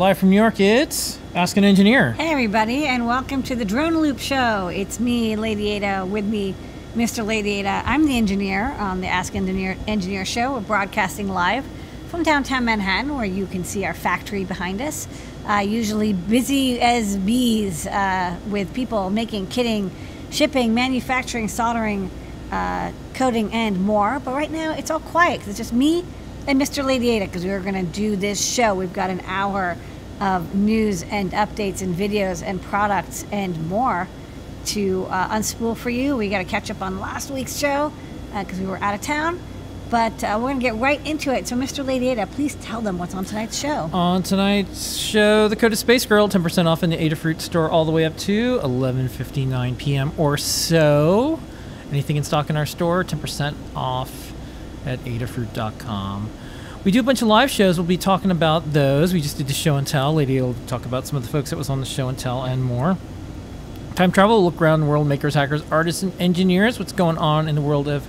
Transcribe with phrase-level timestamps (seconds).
[0.00, 2.12] Live from New York, it's Ask an Engineer.
[2.12, 4.68] Hey, everybody, and welcome to the Drone Loop Show.
[4.68, 6.54] It's me, Lady Ada, with me,
[6.94, 7.22] Mr.
[7.22, 7.82] Lady Ada.
[7.84, 10.54] I'm the engineer on the Ask Engineer, engineer Show.
[10.54, 11.66] We're broadcasting live
[12.08, 15.06] from downtown Manhattan, where you can see our factory behind us.
[15.46, 19.90] Uh, usually busy as bees uh, with people making, kitting,
[20.30, 22.10] shipping, manufacturing, soldering,
[22.50, 24.18] uh, coding, and more.
[24.18, 26.06] But right now, it's all quiet because it's just me
[26.46, 26.82] and Mr.
[26.82, 28.74] Lady Ada because we are going to do this show.
[28.74, 29.76] We've got an hour
[30.20, 34.08] of news and updates and videos and products and more
[34.66, 36.16] to uh, unspool for you.
[36.16, 37.92] We got to catch up on last week's show
[38.34, 39.40] because uh, we were out of town.
[39.88, 41.48] But uh, we're going to get right into it.
[41.48, 41.84] So, Mr.
[41.84, 43.90] Lady Ada, please tell them what's on tonight's show.
[43.92, 47.84] On tonight's show, the code is Space Girl, 10% off in the Adafruit store all
[47.84, 50.12] the way up to 11.59 p.m.
[50.16, 51.40] or so.
[51.90, 54.32] Anything in stock in our store, 10% off
[54.86, 56.30] at adafruit.com.
[56.82, 57.78] We do a bunch of live shows.
[57.78, 59.12] We'll be talking about those.
[59.12, 60.14] We just did the show and tell.
[60.14, 62.42] Lady will talk about some of the folks that was on the show and tell
[62.42, 62.96] and more.
[63.96, 66.78] Time travel, look around the world, makers, hackers, artists, and engineers.
[66.78, 68.06] What's going on in the world of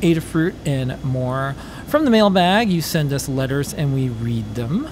[0.00, 1.54] Adafruit and more.
[1.86, 4.88] From the mailbag, you send us letters and we read them.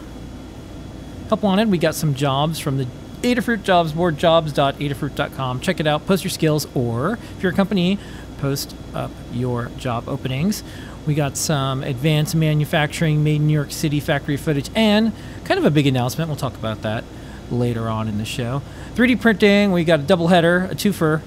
[1.29, 2.87] Help wanted, we got some jobs from the
[3.23, 5.61] Adafruit jobs board, jobs.adafruit.com.
[5.61, 7.99] Check it out, post your skills, or if you're a company,
[8.39, 10.63] post up your job openings.
[11.07, 15.13] We got some advanced manufacturing made in New York City factory footage and
[15.45, 16.29] kind of a big announcement.
[16.29, 17.05] We'll talk about that
[17.49, 18.61] later on in the show.
[18.97, 21.23] 3D printing, we got a double header, a twofer,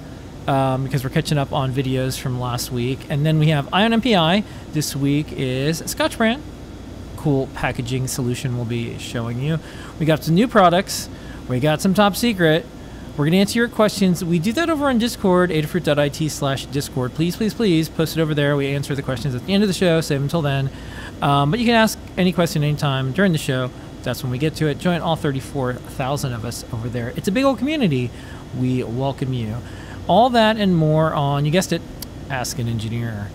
[0.49, 2.99] um, because we're catching up on videos from last week.
[3.09, 4.43] And then we have EYE on NPI.
[4.73, 6.43] This week is Scotch brand.
[7.15, 9.59] Cool packaging solution we'll be showing you.
[9.97, 11.07] We got some new products.
[11.47, 12.65] We got some top secret.
[13.19, 14.23] We're going to answer your questions.
[14.23, 17.13] We do that over on Discord, adafruit.it slash Discord.
[17.15, 18.55] Please, please, please post it over there.
[18.55, 20.69] We answer the questions at the end of the show, save until then.
[21.21, 23.71] Um, but you can ask any question anytime during the show.
[24.03, 24.79] That's when we get to it.
[24.79, 27.11] Join all 34,000 of us over there.
[27.17, 28.09] It's a big old community.
[28.57, 29.57] We welcome you.
[30.07, 31.81] All that and more on, you guessed it,
[32.29, 33.27] Ask an Engineer.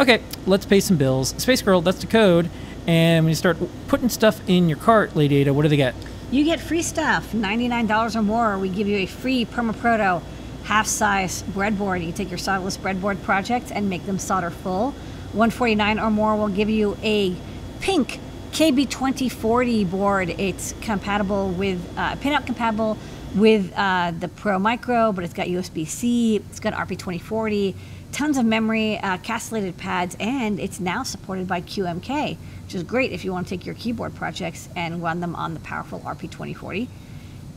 [0.00, 1.34] Okay, let's pay some bills.
[1.36, 2.48] Space Girl, that's the code.
[2.86, 3.58] And when you start
[3.88, 5.94] putting stuff in your cart, Lady Ada, what do they get?
[6.32, 8.58] You get free stuff, $99 or more.
[8.58, 10.22] We give you a free Perma-Proto
[10.64, 12.06] half-size breadboard.
[12.06, 14.92] You take your solderless breadboard projects and make them solder full.
[15.32, 17.36] 149 or more will give you a
[17.80, 18.18] pink
[18.52, 20.30] KB2040 board.
[20.30, 22.96] It's compatible with, uh, pinout compatible
[23.34, 27.74] with uh, the Pro Micro, but it's got USB-C, it's got RP2040,
[28.12, 32.38] tons of memory, uh, castellated pads, and it's now supported by QMK
[32.72, 35.52] which is great if you want to take your keyboard projects and run them on
[35.52, 36.88] the powerful RP2040.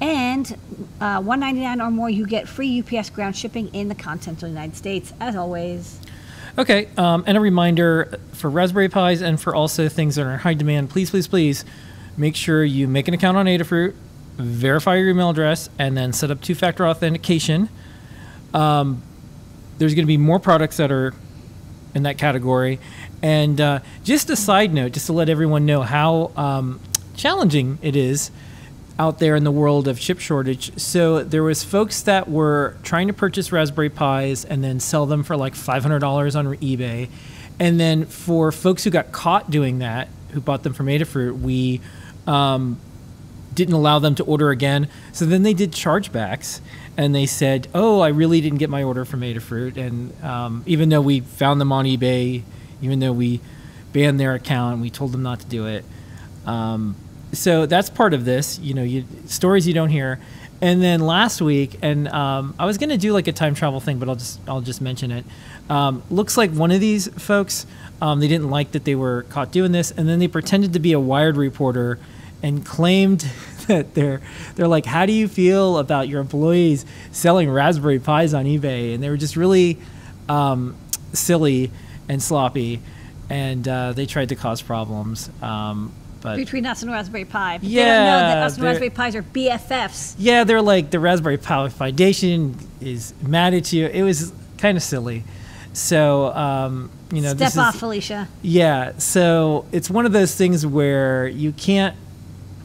[0.01, 0.45] And
[0.99, 5.13] uh, 199 or more, you get free UPS ground shipping in the continental United States,
[5.21, 6.01] as always.
[6.57, 10.39] Okay, um, and a reminder for Raspberry Pis and for also things that are in
[10.39, 11.63] high demand, please, please, please
[12.17, 13.93] make sure you make an account on Adafruit,
[14.35, 17.69] verify your email address, and then set up two factor authentication.
[18.53, 19.01] Um,
[19.77, 21.13] there's going to be more products that are
[21.95, 22.79] in that category.
[23.21, 26.79] And uh, just a side note, just to let everyone know how um,
[27.15, 28.31] challenging it is
[28.97, 30.77] out there in the world of chip shortage.
[30.79, 35.23] So there was folks that were trying to purchase Raspberry Pis and then sell them
[35.23, 36.03] for like $500
[36.35, 37.09] on eBay.
[37.59, 41.81] And then for folks who got caught doing that, who bought them from Adafruit, we
[42.27, 42.77] um,
[43.53, 44.89] didn't allow them to order again.
[45.13, 46.59] So then they did chargebacks
[46.97, 50.89] and they said, "Oh, I really didn't get my order from Adafruit." And um, even
[50.89, 52.43] though we found them on eBay,
[52.81, 53.41] even though we
[53.93, 55.85] banned their account, and we told them not to do it.
[56.45, 56.95] Um,
[57.31, 58.59] so that's part of this.
[58.59, 60.19] You know, you, stories you don't hear.
[60.61, 63.79] And then last week, and um, I was going to do like a time travel
[63.79, 65.25] thing, but I'll just I'll just mention it.
[65.69, 67.65] Um, looks like one of these folks
[68.01, 70.79] um, they didn't like that they were caught doing this, and then they pretended to
[70.79, 71.99] be a Wired reporter
[72.43, 73.21] and claimed
[73.67, 74.21] that they're
[74.55, 78.93] they're like, how do you feel about your employees selling Raspberry Pis on eBay?
[78.93, 79.77] And they were just really
[80.27, 80.75] um,
[81.13, 81.71] silly
[82.09, 82.81] and sloppy,
[83.29, 85.29] and uh, they tried to cause problems.
[85.41, 87.59] Um, but between us and Raspberry Pi.
[87.59, 90.15] But yeah, they don't know that us and Raspberry Pis are BFFs.
[90.17, 93.85] Yeah, they're like the Raspberry Pi Foundation is mad at you.
[93.85, 95.23] It was kind of silly.
[95.73, 98.27] So um, you know, step off, is, Felicia.
[98.41, 98.97] Yeah.
[98.97, 101.95] So it's one of those things where you can't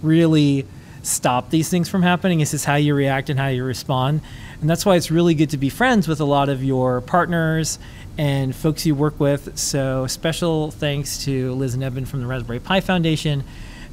[0.03, 0.67] really
[1.03, 2.41] stop these things from happening.
[2.41, 4.23] It's just how you react and how you respond.
[4.61, 7.79] And that's why it's really good to be friends with a lot of your partners
[8.21, 9.57] and folks you work with.
[9.57, 13.45] So special thanks to Liz and Evan from the Raspberry Pi Foundation.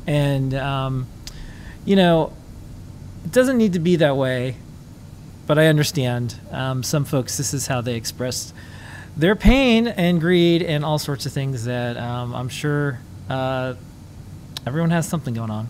[0.06, 1.08] And, um,
[1.86, 2.34] you know,
[3.24, 4.58] it doesn't need to be that way,
[5.46, 6.36] but I understand.
[6.52, 8.54] Um, some folks, this is how they express
[9.16, 13.76] their pain and greed and all sorts of things that um, I'm sure uh,
[14.66, 15.70] everyone has something going on.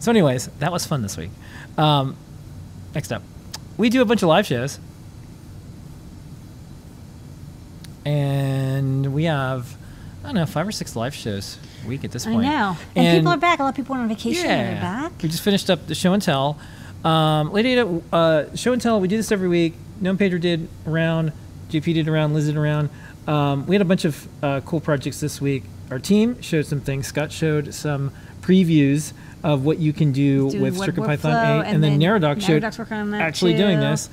[0.00, 1.30] So, anyways, that was fun this week.
[1.76, 2.16] Um,
[2.94, 3.22] next up,
[3.76, 4.78] we do a bunch of live shows,
[8.08, 9.76] and we have
[10.22, 12.46] I don't know five or six live shows a week at this point.
[12.46, 12.76] I know.
[12.96, 13.60] And, people are back.
[13.60, 15.12] A lot of people are on vacation and they're back.
[15.22, 16.58] We just finished up the show and tell.
[17.04, 19.00] Um, Lady Ada, uh, show and tell.
[19.00, 19.74] We do this every week.
[20.00, 21.32] Noe and Pedro did around.
[21.70, 22.34] JP did around.
[22.34, 22.90] Liz did around.
[23.26, 25.64] Um, we had a bunch of uh, cool projects this week.
[25.90, 27.06] Our team showed some things.
[27.06, 29.12] Scott showed some previews
[29.44, 32.42] of what you can do Do with CircuitPython workflow, 8, and, and then then Neradoc
[32.42, 34.08] showed Neradoc's working on that actually doing this.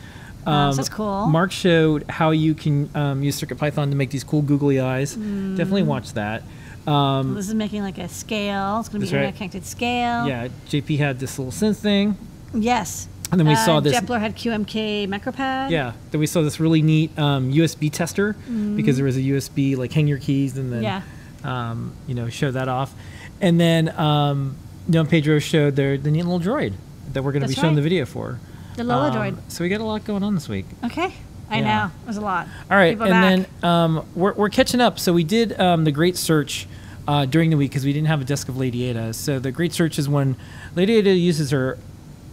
[0.46, 1.26] Um, so that's cool.
[1.28, 5.16] Mark showed how you can um, use CircuitPython to make these cool googly eyes.
[5.16, 5.58] Mm.
[5.58, 6.44] Definitely watch that.
[6.88, 8.80] Um, This is making like a scale.
[8.80, 9.22] It's going to be right.
[9.26, 10.28] internet connected scale.
[10.28, 12.16] yeah, JP had this little synth thing.
[12.54, 13.08] Yes.
[13.32, 15.72] And then we Uh, saw this- Jepler had QMK Macropad.
[15.72, 18.36] Yeah, then we saw this really neat um, USB tester
[18.76, 21.02] because there was a USB like hang your keys and then Yeah.
[21.44, 22.94] um, you know show that off,
[23.42, 24.56] and then um,
[24.88, 26.74] Don Pedro showed their the neat little droid
[27.14, 27.76] that we're going to be showing right.
[27.78, 28.40] the video for.
[28.76, 29.38] The Lola Um, droid.
[29.48, 30.66] So we got a lot going on this week.
[30.84, 31.14] Okay.
[31.50, 31.64] I Yeah.
[31.86, 31.92] know.
[32.04, 32.48] It was a lot.
[32.72, 33.50] All right, People and back.
[33.62, 34.98] then um, we're, we're catching up.
[35.00, 36.68] So we did um, the Great Search
[37.08, 39.14] uh, during the week because we didn't have a desk of Lady Ada.
[39.14, 40.36] So the Great Search is when
[40.76, 41.78] Lady Ada uses her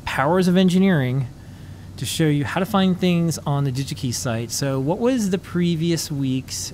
[0.04, 1.26] powers of engineering
[1.98, 4.50] to show you how to find things on the DigiKey site.
[4.50, 6.72] So what was the previous week's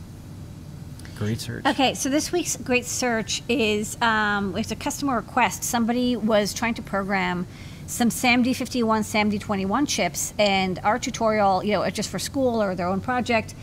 [1.19, 1.67] Great Search?
[1.67, 5.65] Okay, so this week's great search is um, it's a customer request.
[5.65, 7.49] Somebody was trying to program
[7.89, 8.85] some SAMD51,
[9.41, 13.55] SAMD21 chips, and our tutorial, you know, just for school or their own project.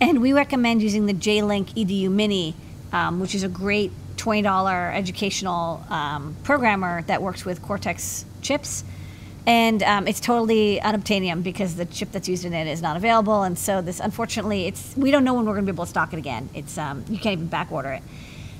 [0.00, 2.54] And we recommend using the J-Link EDU Mini,
[2.92, 8.84] um, which is a great $20 educational um, programmer that works with Cortex chips.
[9.46, 13.42] And um, it's totally unobtainium because the chip that's used in it is not available.
[13.42, 15.90] And so this, unfortunately, it's we don't know when we're going to be able to
[15.90, 16.48] stock it again.
[16.54, 18.02] It's um, you can't even back order it.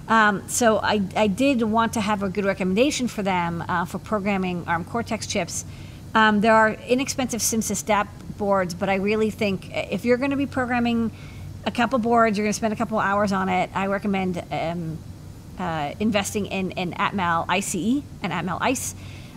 [0.08, 3.98] Um, so I, I did want to have a good recommendation for them uh, for
[3.98, 5.64] programming ARM Cortex chips.
[6.14, 10.46] Um, there are inexpensive CMSIS-DAP boards, but I really think if you're going to be
[10.46, 11.10] programming
[11.64, 13.70] a couple boards, you're going to spend a couple hours on it.
[13.74, 14.98] I recommend um,
[15.58, 18.94] uh, investing in an Atmel ICE and Atmel ICE.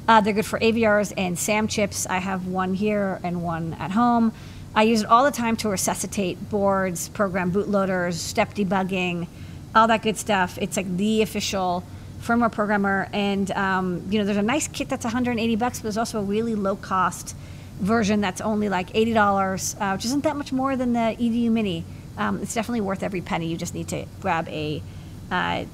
[0.07, 2.05] Uh, they're good for AVRs and SAM chips.
[2.07, 4.33] I have one here and one at home.
[4.75, 9.27] I use it all the time to resuscitate boards, program bootloaders, step debugging,
[9.75, 10.57] all that good stuff.
[10.59, 11.83] It's like the official
[12.21, 15.97] firmware programmer, and um, you know, there's a nice kit that's 180 bucks, but there's
[15.97, 17.35] also a really low cost
[17.79, 21.83] version that's only like $80, uh, which isn't that much more than the EDU Mini.
[22.17, 23.47] Um, it's definitely worth every penny.
[23.47, 24.81] You just need to grab a
[25.29, 25.65] uh,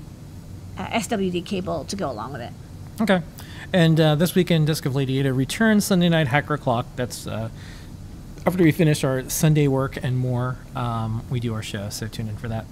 [0.77, 2.53] uh, SWD cable to go along with it.
[2.99, 3.21] Okay.
[3.71, 6.87] And uh, this weekend, Desk of Lady Ada returns Sunday night hacker o'clock.
[6.95, 7.49] That's uh,
[8.45, 10.57] after we finish our Sunday work and more.
[10.75, 12.65] Um, we do our show, so tune in for that.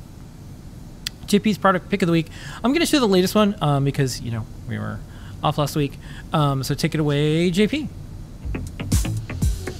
[1.29, 2.27] JP's product pick of the week.
[2.63, 5.00] I'm going to show the latest one um, because you know we were
[5.43, 5.93] off last week.
[6.33, 7.88] Um, so take it away, JP.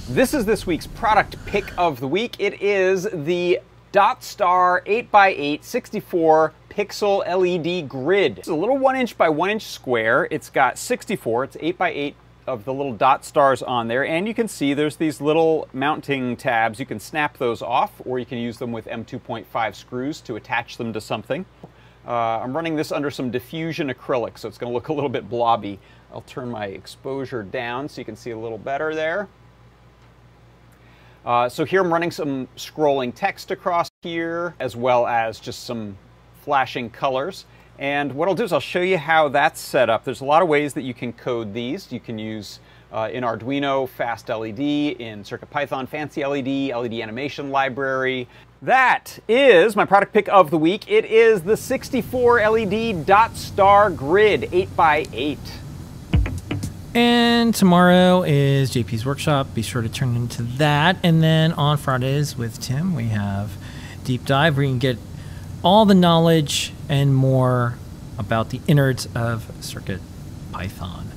[0.08, 2.36] This is this week's product pick of the week.
[2.38, 3.60] It is the
[3.92, 8.38] DotStar 8x8 64 pixel LED grid.
[8.38, 10.28] It's a little one inch by one inch square.
[10.30, 12.14] It's got 64, it's 8x8
[12.46, 14.04] of the little dot stars on there.
[14.04, 16.80] And you can see there's these little mounting tabs.
[16.80, 20.76] You can snap those off or you can use them with M2.5 screws to attach
[20.76, 21.44] them to something.
[22.06, 25.28] Uh, I'm running this under some diffusion acrylic, so it's gonna look a little bit
[25.28, 25.78] blobby.
[26.12, 29.28] I'll turn my exposure down so you can see a little better there.
[31.24, 35.98] Uh, so here I'm running some scrolling text across here, as well as just some
[36.42, 37.44] flashing colors.
[37.80, 40.04] And what I'll do is I'll show you how that's set up.
[40.04, 41.90] There's a lot of ways that you can code these.
[41.90, 42.60] You can use
[42.92, 48.28] uh, in Arduino FastLED, in CircuitPython Fancy LED, LED Animation Library.
[48.60, 50.90] That is my product pick of the week.
[50.90, 55.38] It is the 64 LED Dot Star Grid 8x8.
[56.94, 59.54] And tomorrow is JP's workshop.
[59.54, 60.98] Be sure to turn into that.
[61.02, 63.56] And then on Fridays with Tim, we have
[64.04, 64.98] Deep Dive where you can get
[65.62, 67.76] all the knowledge and more
[68.18, 70.00] about the innards of Circuit
[70.52, 71.10] Python.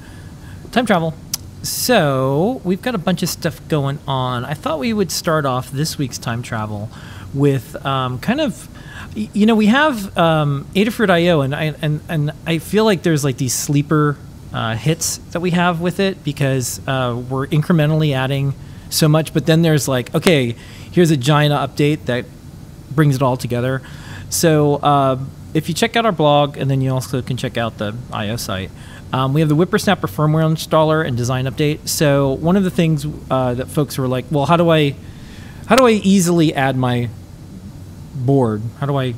[0.72, 1.14] Time travel.
[1.62, 4.44] So we've got a bunch of stuff going on.
[4.44, 6.90] I thought we would start off this week's time travel
[7.34, 8.68] with um, kind of,
[9.16, 13.38] you know, we have um, Adafruit.io, and I and and I feel like there's like
[13.38, 14.18] these sleeper
[14.54, 18.54] uh, hits that we have with it because uh, we're incrementally adding
[18.90, 19.34] so much.
[19.34, 20.56] But then there's like, okay,
[20.92, 22.26] here's a giant update that
[22.92, 23.82] brings it all together.
[24.34, 25.20] So uh,
[25.54, 28.36] if you check out our blog, and then you also can check out the IO
[28.36, 28.72] site,
[29.14, 31.88] um, we have the WipperSnapper firmware installer and design update.
[31.88, 34.96] So one of the things uh, that folks were like, well, how do I,
[35.68, 37.10] how do I easily add my
[38.16, 38.64] board?
[38.80, 39.14] How do I,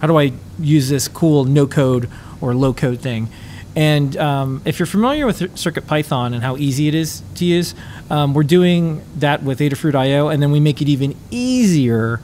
[0.00, 2.10] how do I use this cool no code
[2.42, 3.30] or low code thing?
[3.74, 7.74] And um, if you're familiar with Circuit Python and how easy it is to use,
[8.10, 12.20] um, we're doing that with Adafruit IO, and then we make it even easier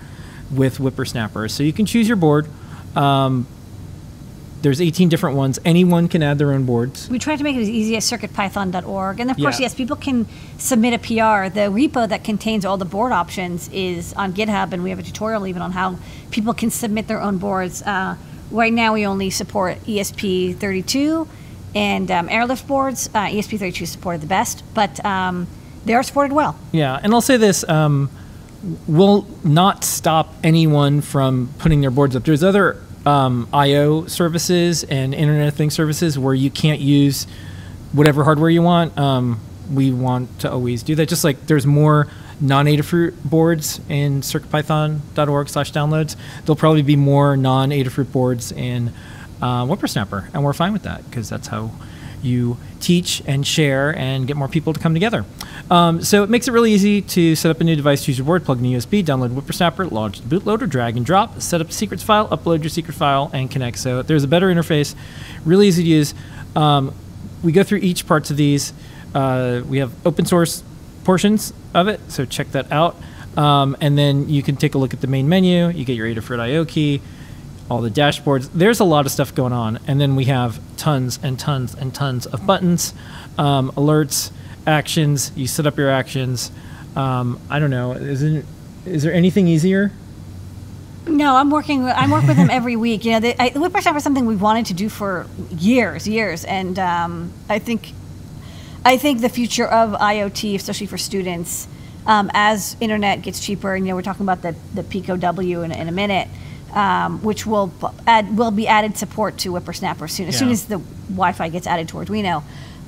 [0.51, 1.51] with WipperSnapper.
[1.51, 2.47] So you can choose your board.
[2.97, 3.47] Um,
[4.63, 5.59] there's 18 different ones.
[5.65, 7.09] Anyone can add their own boards.
[7.09, 9.19] We try to make it as easy as circuitpython.org.
[9.21, 9.65] And of course, Yeah.
[9.65, 10.27] yes, people can
[10.59, 11.49] submit a PR.
[11.49, 15.03] The repo that contains all the board options is on GitHub, and we have a
[15.03, 15.97] tutorial even on how
[16.31, 17.81] people can submit their own boards.
[17.83, 18.17] Uh,
[18.51, 21.27] right now, we only support ESP32
[21.75, 23.09] and um, Airlift boards.
[23.15, 25.47] Uh, ESP32 is supported the best, but um,
[25.87, 26.55] they are supported well.
[26.73, 28.11] Yeah, and I'll say this: um,
[28.87, 32.25] will not stop anyone from putting their boards up.
[32.25, 32.77] There's other
[33.07, 37.27] um, I/O services and Internet of Things services where you can't use
[37.93, 38.99] whatever hardware you want.
[38.99, 39.41] Um,
[39.73, 41.09] we want to always do that.
[41.09, 42.09] Just like there's more
[42.41, 48.93] non-Adafruit boards in circuitpython.org/downloads, there'll probably be more non-Adafruit boards in
[49.43, 51.71] uh, WipperSnapper, and we're fine with that because that's how
[52.23, 55.25] you teach and share and get more people to come together.
[55.71, 58.25] Um, so it makes it really easy to set up a new device, choose your
[58.25, 61.73] board, plug in USB, download WipperSnapper, launch the bootloader, drag and drop, set up a
[61.73, 63.79] secrets file, upload your secret file, and connect.
[63.79, 64.95] So there's a better interface,
[65.45, 66.15] really easy to use.
[66.57, 66.95] Um,
[67.43, 68.73] we go through each parts of these.
[69.15, 70.63] Uh, we have open source
[71.05, 72.97] portions of it, so check that out.
[73.37, 75.69] Um, and then you can take a look at the main menu.
[75.69, 77.01] You get your Adafruit IO key
[77.71, 78.51] all the dashboards.
[78.53, 81.95] There's a lot of stuff going on, and then we have tons and tons and
[81.95, 82.93] tons of buttons,
[83.39, 84.33] um, alerts,
[84.67, 85.31] actions.
[85.37, 86.51] You set up your actions.
[86.97, 87.93] Um, I don't know.
[87.93, 88.45] Isn't
[88.85, 89.93] is there anything easier?
[91.07, 91.85] No, I'm working.
[91.85, 93.05] I work with them every week.
[93.05, 96.79] You know, they, I, WipperSnapper is something we've wanted to do for years, years, and
[96.79, 97.93] um, I think,
[98.85, 101.69] I think the future of IoT, especially for students,
[102.07, 105.63] um, as internet gets cheaper, and you know, we're talking about the the Pico W
[105.63, 106.29] in, in a minute,
[106.73, 107.73] um, which will
[108.07, 110.29] add will be added support to WipperSnapper soon.
[110.29, 112.43] As soon as the Wi-Fi gets added to Arduino,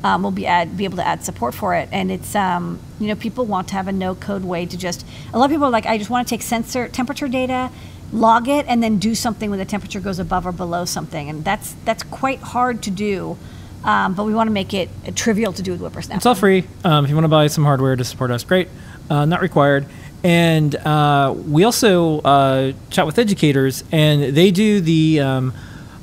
[0.04, 1.88] um, we'll be add be able to add support for it.
[1.92, 5.06] And it's um, you know people want to have a no code way to just.
[5.32, 7.70] A lot of people are like, I just want to take sensor temperature data,
[8.12, 11.28] log it, and then do something when the temperature goes above or below something.
[11.28, 13.36] And that's that's quite hard to do.
[13.84, 16.16] Um, but we want to make it uh, trivial to do with WipperSnapper.
[16.16, 16.64] It's all free.
[16.84, 18.68] Um, if you want to buy some hardware to support us, great.
[19.10, 19.86] Uh, not required.
[20.24, 25.20] And uh, we also uh, chat with educators, and they do the.
[25.20, 25.54] Um,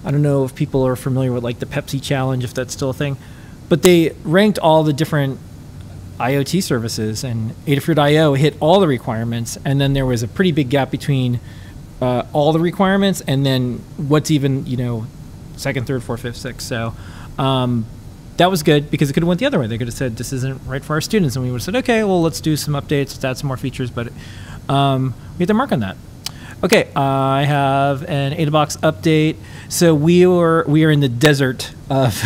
[0.03, 2.89] I don't know if people are familiar with like the Pepsi Challenge, if that's still
[2.89, 3.17] a thing,
[3.67, 5.39] but they ranked all the different
[6.19, 10.51] IoT services, and Adafruit IO hit all the requirements, and then there was a pretty
[10.51, 11.39] big gap between
[12.01, 15.05] uh, all the requirements and then what's even you know
[15.57, 16.67] second, third, fourth, fifth, sixth.
[16.67, 16.93] So
[17.38, 17.85] um,
[18.39, 19.67] that was good because it could have went the other way.
[19.67, 21.75] They could have said this isn't right for our students, and we would have said,
[21.77, 24.12] okay, well let's do some updates, let's add some more features, but
[24.67, 25.98] um, we had to mark on that.
[26.62, 29.38] Okay, I have an AdaBox update.
[29.69, 32.22] So we are we are in the desert of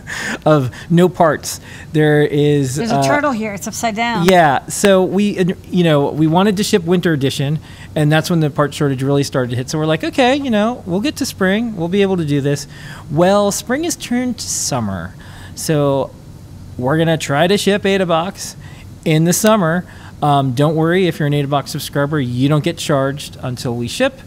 [0.46, 1.60] of no parts.
[1.92, 3.54] There is There's a uh, turtle here.
[3.54, 4.26] It's upside down.
[4.26, 7.60] yeah, so we, you know, we wanted to ship winter edition,
[7.94, 9.70] and that's when the part shortage really started to hit.
[9.70, 12.40] So we're like, okay, you know, we'll get to spring, we'll be able to do
[12.40, 12.66] this.
[13.12, 15.14] Well, spring has turned to summer,
[15.58, 16.10] so
[16.78, 18.54] we're gonna try to ship AdaBox
[19.04, 19.84] in the summer.
[20.22, 24.18] Um, don't worry if you're an AdaBox subscriber, you don't get charged until we ship.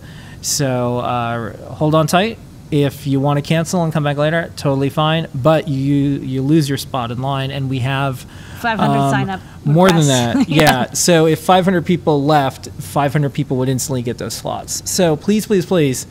[0.42, 2.38] So uh, hold on tight.
[2.70, 5.28] If you want to cancel and come back later, totally fine.
[5.34, 8.26] But you you lose your spot in line, and we have
[8.62, 10.50] 500 sign up more than that.
[10.50, 10.92] yeah.
[10.94, 14.90] So if 500 people left, 500 people would instantly get those slots.
[14.90, 16.08] So please, please, please,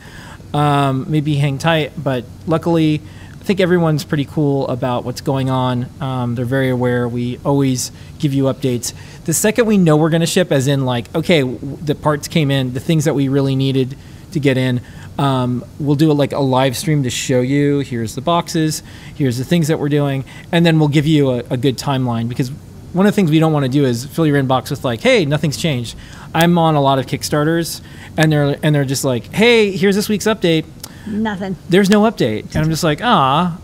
[0.53, 1.93] um, maybe hang tight.
[1.97, 3.01] But luckily,
[3.41, 5.87] I think everyone's pretty cool about what's going on.
[5.99, 7.07] Um, they're very aware.
[7.07, 8.93] We always give you updates.
[9.25, 12.51] The second we know we're going to ship, as in like, okay, the parts came
[12.51, 13.97] in, the things that we really needed
[14.33, 14.79] to get in.
[15.17, 17.79] Um, we'll do a, like a live stream to show you.
[17.79, 18.83] Here's the boxes.
[19.15, 22.29] Here's the things that we're doing, and then we'll give you a, a good timeline
[22.29, 22.51] because
[22.93, 25.01] one of the things we don't want to do is fill your inbox with like,
[25.01, 25.95] "Hey, nothing's changed."
[26.35, 27.81] I'm on a lot of Kickstarters,
[28.17, 30.65] and they're and they're just like, "Hey, here's this week's update."
[31.07, 31.55] Nothing.
[31.69, 33.57] There's no update, and I'm just like, "Ah,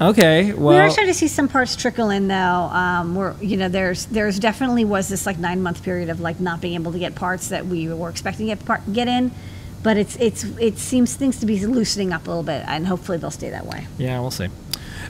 [0.00, 2.34] okay, well." we are starting to see some parts trickle in though.
[2.34, 6.40] Um, where you know, there's there's definitely was this like nine month period of like
[6.40, 9.32] not being able to get parts that we were expecting to get part, get in,
[9.82, 13.18] but it's it's it seems things to be loosening up a little bit, and hopefully
[13.18, 13.86] they'll stay that way.
[13.98, 14.48] Yeah, we'll see.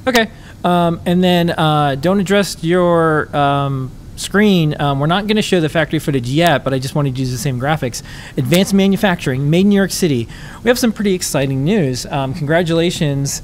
[0.06, 0.30] Okay,
[0.64, 3.90] um, and then uh, don't address your um,
[4.20, 4.80] screen.
[4.80, 7.20] Um, we're not going to show the factory footage yet, but I just wanted to
[7.20, 8.02] use the same graphics.
[8.36, 10.28] Advanced manufacturing, made in New York City.
[10.62, 12.06] We have some pretty exciting news.
[12.06, 13.42] Um, congratulations,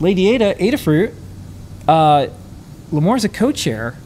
[0.00, 1.14] Lady Ada, Adafruit.
[1.86, 2.28] Uh,
[2.92, 3.96] is a co-chair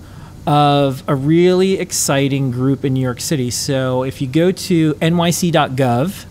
[0.47, 3.50] of a really exciting group in New York City.
[3.50, 6.25] So if you go to nyc.gov,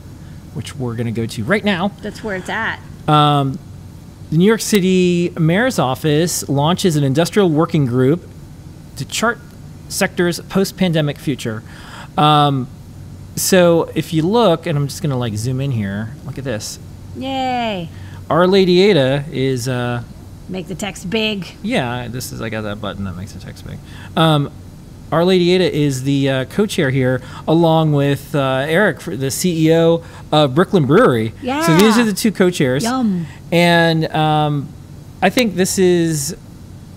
[0.53, 2.79] which we're going to go to right now, That's where it's at.
[3.05, 8.27] the New York City Mayor's Office launches an industrial working group
[8.97, 9.39] to chart
[9.91, 11.61] sector's post-pandemic future.
[12.17, 12.67] Um,
[13.35, 16.13] so if you look, and I'm just gonna like zoom in here.
[16.25, 16.79] Look at this.
[17.15, 17.89] Yay.
[18.29, 20.03] Our Lady Ada is uh,
[20.49, 21.47] Make the text big.
[21.61, 22.07] yeah.
[22.09, 23.77] This is I got that button that makes the text big.
[24.17, 24.51] Um,
[25.11, 30.55] Our Lady Ada is the uh, co-chair here, along with uh, Eric, the CEO of
[30.55, 31.33] Brooklyn Brewery.
[31.41, 31.61] Yeah.
[31.65, 32.83] So these are the two co-chairs.
[32.83, 33.25] Yum.
[33.51, 34.69] And um,
[35.21, 36.35] I think this is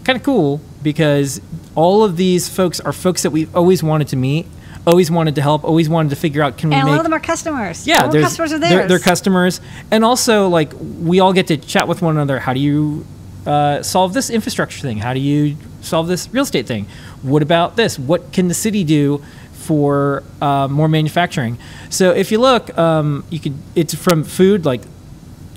[0.05, 1.41] kind of cool because
[1.75, 4.47] all of these folks are folks that we've always wanted to meet,
[4.87, 7.00] always wanted to help, always wanted to figure out can we And a make lot
[7.00, 7.87] of them are customers.
[7.87, 11.57] yeah, All there's customers are they're, they're customers, and also like we all get to
[11.57, 12.38] chat with one another.
[12.38, 13.07] How do you
[13.47, 14.99] uh, solve this infrastructure thing?
[14.99, 16.87] How do you solve this real estate thing?
[17.23, 17.99] What about this?
[17.99, 21.59] What can the city do for uh, more manufacturing?
[21.90, 24.83] So if you look, um, you could it's from food like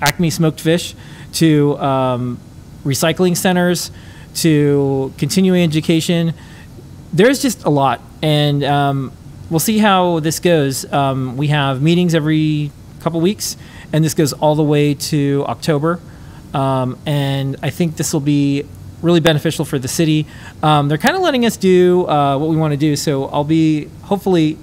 [0.01, 0.95] Acme smoked fish
[1.33, 2.39] to um,
[2.85, 3.91] recycling centers
[4.37, 6.33] to continuing education.
[7.13, 9.11] There's just a lot, and um,
[9.49, 10.91] we'll see how this goes.
[10.91, 13.57] Um, we have meetings every couple weeks,
[13.93, 15.99] and this goes all the way to October.
[16.53, 18.63] Um, and I think this will be
[19.01, 20.25] really beneficial for the city.
[20.63, 23.43] Um, they're kind of letting us do uh, what we want to do, so I'll
[23.43, 24.57] be hopefully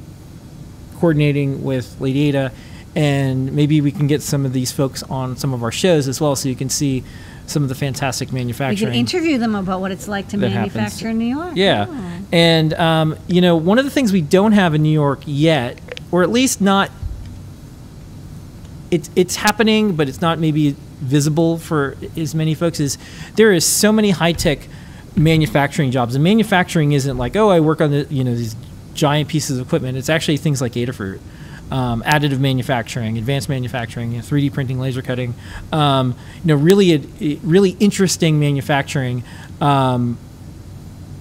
[0.96, 2.53] coordinating with Lady Ada,
[2.96, 6.20] and maybe we can get some of these folks on some of our shows as
[6.20, 7.05] well, so you can see
[7.46, 8.90] some of the fantastic We manufacturing.
[8.92, 10.74] can interview them about what it's like to that happens.
[10.74, 11.52] manufacture in New York.
[11.54, 12.24] Yeah, Oh.
[12.33, 15.78] and um, you know, one of the things we don't have in New York yet,
[16.11, 16.90] or at least not,
[18.90, 22.80] it's it's happening, but it's not maybe visible for as many folks.
[22.80, 22.98] Is
[23.37, 24.61] there is so many high tech
[25.16, 28.54] manufacturing jobs, and manufacturing isn't like oh I work on the you know these
[28.94, 29.96] giant pieces of equipment.
[29.98, 31.20] It's actually things like Adafruit.
[31.70, 35.35] Um, additive manufacturing, advanced manufacturing, you know, 3D printing, laser cutting,
[35.72, 36.98] um, you know, really,
[37.42, 39.24] really interesting manufacturing,
[39.62, 40.18] um,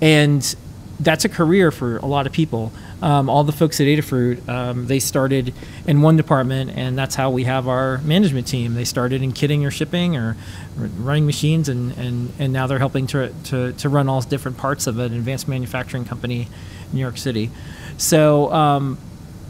[0.02, 0.56] and
[1.00, 2.72] that's a career for a lot of people.
[3.02, 5.54] Um, all the folks at Adafruit, um, they started
[5.86, 8.76] in one department, and that's how we have our management team.
[8.76, 10.38] They started in kitting or shipping or
[10.80, 14.58] r- running machines, and, and, and now they're helping to, to, to run all different
[14.58, 17.52] parts of an advanced manufacturing company in New York City.
[17.98, 18.98] So um,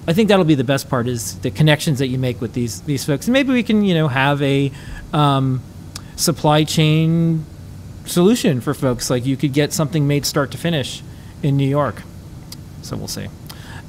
[0.07, 2.81] I think that'll be the best part is the connections that you make with these
[2.81, 4.71] these folks, and maybe we can you know have a
[5.13, 5.61] um,
[6.15, 7.45] supply chain
[8.05, 9.09] solution for folks.
[9.09, 11.01] Like you could get something made start to finish
[11.41, 12.01] in New York.
[12.81, 13.27] So we'll see.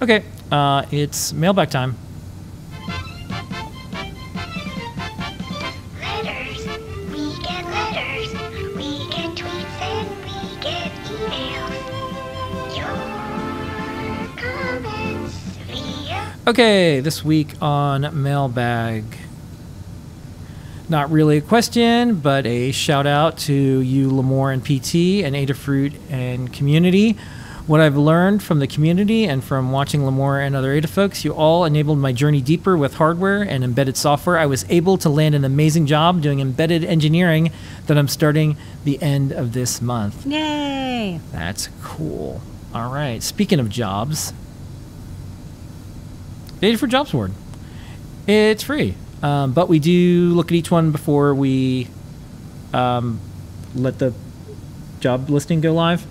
[0.01, 1.97] Okay, uh, it's mailbag time.
[16.47, 19.03] Okay, this week on mailbag.
[20.91, 25.95] Not really a question, but a shout out to you, Limor and PT, and Adafruit
[26.11, 27.17] and community.
[27.67, 31.33] What I've learned from the community and from watching Limor and other Ada folks, you
[31.33, 34.37] all enabled my journey deeper with hardware and embedded software.
[34.37, 37.53] I was able to land an amazing job doing embedded engineering
[37.87, 40.27] that I'm starting the end of this month.
[40.27, 41.21] Yay.
[41.33, 42.43] That's cool.
[42.75, 43.23] All right.
[43.23, 44.35] Speaking of jobs,
[46.65, 47.33] Adafruit Jobs Board.
[48.27, 51.89] It's free, um, but we do look at each one before we
[52.73, 53.21] um,
[53.75, 54.15] let the
[55.01, 56.07] job listing go live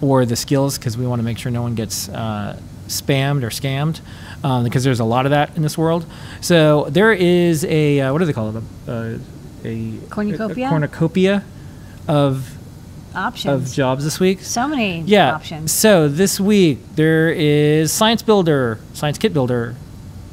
[0.00, 3.50] or the skills because we want to make sure no one gets uh, spammed or
[3.50, 4.00] scammed
[4.42, 6.06] um, because there's a lot of that in this world.
[6.40, 8.62] So there is a uh, what do they call it?
[8.86, 9.18] A, a,
[9.64, 10.66] a Cornucopia?
[10.66, 11.44] a cornucopia
[12.06, 12.54] of
[13.14, 13.70] Options.
[13.70, 14.40] of jobs this week.
[14.40, 15.34] so many Yeah.
[15.34, 15.72] options.
[15.72, 19.74] So this week there is Science Builder, Science Kit Builder,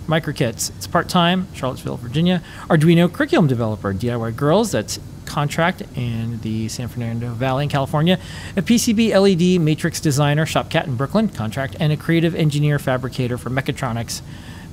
[0.07, 0.75] MicroKits.
[0.75, 2.41] It's part time, Charlottesville, Virginia.
[2.69, 4.71] Arduino Curriculum Developer, DIY Girls.
[4.71, 8.19] That's contract in the San Fernando Valley in California.
[8.55, 13.49] A PCB LED matrix designer, Shopcat in Brooklyn, contract, and a creative engineer fabricator for
[13.49, 14.21] mechatronics.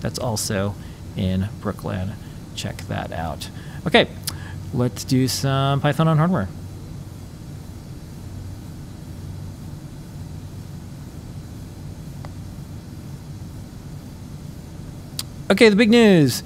[0.00, 0.74] That's also
[1.16, 2.12] in Brooklyn.
[2.54, 3.48] Check that out.
[3.86, 4.08] Okay,
[4.72, 6.48] let's do some Python on hardware.
[15.52, 16.42] Okay, the big news.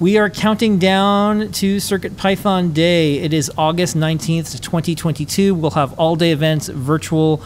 [0.00, 3.20] We are counting down to Circuit Python Day.
[3.20, 5.54] It is August 19th, 2022.
[5.54, 7.40] We'll have all day events, virtual,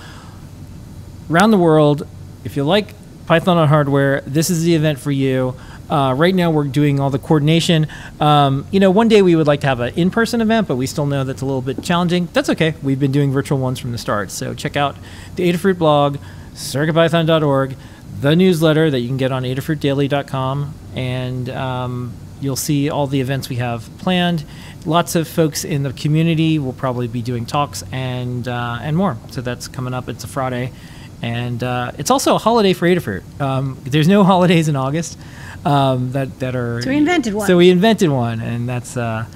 [1.31, 2.09] around the world.
[2.45, 2.95] If you like
[3.27, 5.55] Python on hardware, this is the event for you.
[5.91, 7.89] Uh, right now, we're doing all the coordination.
[8.19, 10.77] Um, you know, one day we would like to have an in person event, but
[10.77, 12.31] we still know that's a little bit challenging.
[12.33, 12.75] That's okay.
[12.83, 14.31] We've been doing virtual ones from the start.
[14.31, 14.97] So check out
[15.37, 16.17] the Adafruit blog,
[16.55, 17.77] circuitpython.org,
[18.23, 23.49] the newsletter that you can get on adafruitdaily.com, and um, you'll see all the events
[23.49, 24.45] we have planned.
[24.87, 29.17] Lots of folks in the community will probably be doing talks and uh, and more.
[29.31, 30.09] So that's coming up.
[30.09, 30.73] It's a Friday,
[31.21, 33.23] and uh, it's also a holiday for Adafruit.
[33.41, 35.19] Um, there's no holidays in August
[35.65, 36.81] um, that that are.
[36.81, 37.47] So we invented one.
[37.49, 39.27] So we invented one, and that's uh,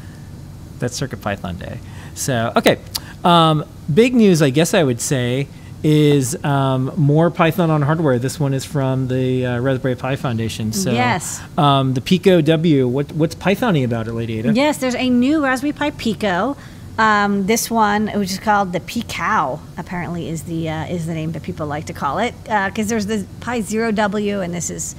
[0.79, 1.81] that's Circuit Python Day.
[2.14, 2.79] So okay,
[3.25, 5.49] um, big news, I guess I would say,
[5.88, 8.18] is um, more Python on hardware.
[8.18, 10.72] This one is from the uh, Raspberry Pi Foundation.
[10.72, 11.40] So Yes.
[11.57, 12.88] um, the Pico W.
[12.88, 14.53] What what's Pythony about it, Lady Ada?
[14.53, 16.57] Yes, there's a new Raspberry Pi Pico.
[16.99, 21.31] Um, this one, which is called the Picow, apparently is the uh, is the name
[21.33, 24.96] that people like to call it because there's the Pi Zero W, and this is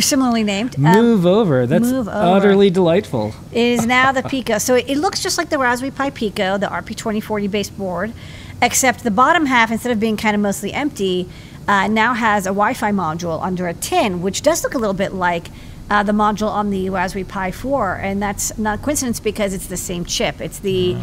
[0.00, 0.76] similarly named.
[0.76, 1.66] Um, Move over.
[1.66, 2.16] That's move over.
[2.16, 3.34] utterly delightful.
[3.52, 4.56] It is now the Pico.
[4.58, 8.12] So it, it looks just like the Raspberry Pi Pico, the RP2040 based board,
[8.62, 11.28] except the bottom half, instead of being kind of mostly empty,
[11.68, 14.94] uh, now has a Wi Fi module under a tin, which does look a little
[14.94, 15.48] bit like
[15.90, 17.96] uh, the module on the Raspberry Pi 4.
[17.96, 20.40] And that's not a coincidence because it's the same chip.
[20.40, 20.96] It's the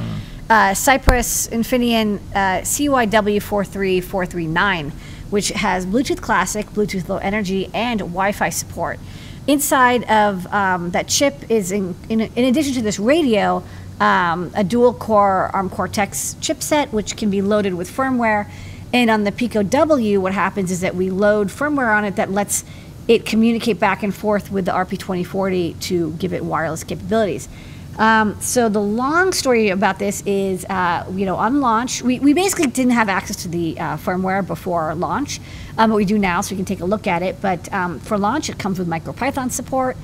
[0.50, 4.92] uh, Cypress Infineon uh, CYW43439,
[5.30, 9.00] which has Bluetooth Classic, Bluetooth Low Energy, and Wi Fi support.
[9.46, 13.62] Inside of um, that chip is, in, in, in addition to this radio,
[14.00, 18.50] um, a dual core ARM Cortex chipset, which can be loaded with firmware.
[18.92, 22.32] And on the Pico W, what happens is that we load firmware on it that
[22.32, 22.64] lets
[23.08, 27.50] it communicate back and forth with the RP2040 to give it wireless capabilities.
[27.98, 32.34] Um, so the long story about this is, uh, you know, on launch, we, we
[32.34, 35.40] basically didn't have access to the uh, firmware before launch,
[35.78, 37.40] um, but we do now, so we can take a look at it.
[37.40, 39.96] But um, for launch, it comes with MicroPython support.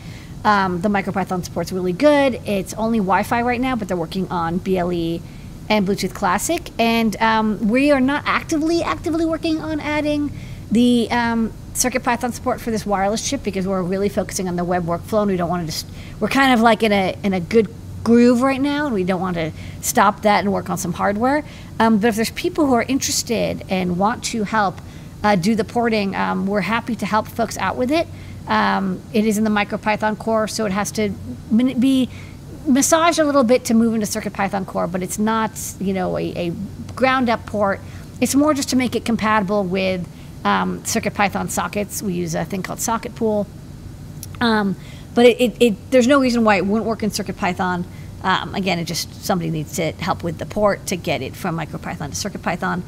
[0.45, 2.35] Um, the MicroPython support's really good.
[2.45, 5.19] It's only Wi-Fi right now, but they're working on BLE
[5.69, 10.31] and Bluetooth Classic, and um, we are not actively actively working on adding
[10.71, 14.85] the um, CircuitPython support for this wireless chip because we're really focusing on the web
[14.85, 15.85] workflow, and we don't want to just.
[16.19, 17.67] We're kind of like in a in a good
[18.03, 21.43] groove right now, and we don't want to stop that and work on some hardware.
[21.79, 24.79] Um, but if there's people who are interested and want to help
[25.23, 28.07] uh, do the porting, um, we're happy to help folks out with it.
[28.49, 31.09] Um, it is in the MicroPython core, so it has to
[31.51, 32.09] be
[32.65, 36.33] massaged a little bit to move into CircuitPython core, but it's not, you know, a,
[36.35, 36.49] a
[36.95, 37.79] ground up port.
[38.19, 40.07] It's more just to make it compatible with
[40.43, 42.01] um, CircuitPython sockets.
[42.01, 43.47] We use a thing called Socket Pool.
[44.41, 44.75] Um,
[45.13, 47.85] but it, it, it, there's no reason why it wouldn't work in CircuitPython.
[48.21, 51.57] Um, again, it just somebody needs to help with the port to get it from
[51.57, 52.81] MicroPython to CircuitPython.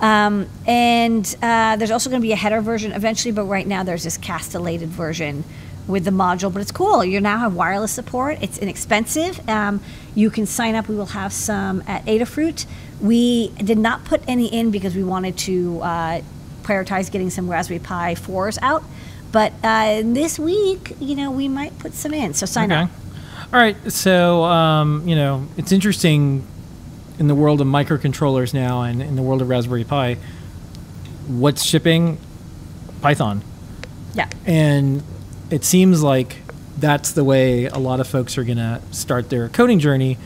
[0.00, 3.82] Um, and uh, there's also going to be a header version eventually, but right now
[3.82, 5.44] there's this castellated version
[5.86, 6.52] with the module.
[6.52, 7.04] But it's cool.
[7.04, 8.38] You now have wireless support.
[8.42, 9.48] It's inexpensive.
[9.48, 9.80] Um,
[10.14, 10.88] you can sign up.
[10.88, 12.66] We will have some at Adafruit.
[13.00, 16.20] We did not put any in because we wanted to uh,
[16.62, 18.82] prioritize getting some Raspberry Pi 4s out.
[19.32, 22.34] But uh, this week, you know, we might put some in.
[22.34, 22.82] So sign Okay.
[22.82, 22.90] up.
[23.52, 23.76] All right.
[23.92, 26.44] So, um, you know, it's interesting
[27.18, 30.16] in the world of microcontrollers now and in the world of Raspberry Pi.
[31.26, 32.18] What's shipping?
[33.00, 33.42] Python.
[34.14, 34.28] Yeah.
[34.44, 35.02] And
[35.50, 36.36] it seems like
[36.78, 40.18] that's the way a lot of folks are going to start their coding journey.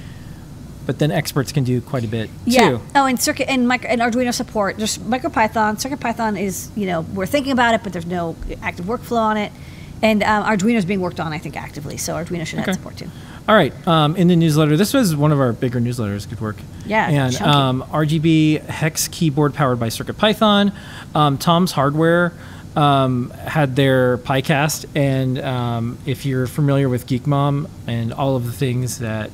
[0.87, 2.71] But then experts can do quite a bit Yeah.
[2.71, 2.81] too.
[2.97, 4.79] Oh, and circuit and, micro, and Arduino support.
[4.79, 5.77] Just MicroPython.
[5.81, 9.53] CircuitPython is you know we're thinking about it, but there's no active workflow on it.
[10.03, 11.97] And um, Arduino is being worked on, I think, actively.
[11.99, 12.71] So Arduino should Okay.
[12.71, 13.11] have support too.
[13.51, 13.75] All right.
[13.89, 16.31] Um, in the newsletter, this was one of our bigger newsletters.
[16.31, 16.55] Good work.
[16.87, 20.73] Yeah, And um, RGB hex keyboard powered by CircuitPython.
[21.17, 22.33] Um, Tom's Hardware
[22.77, 28.47] um, had their PyCast, and um, if you're familiar with Geek Mom and all of
[28.47, 29.33] the things that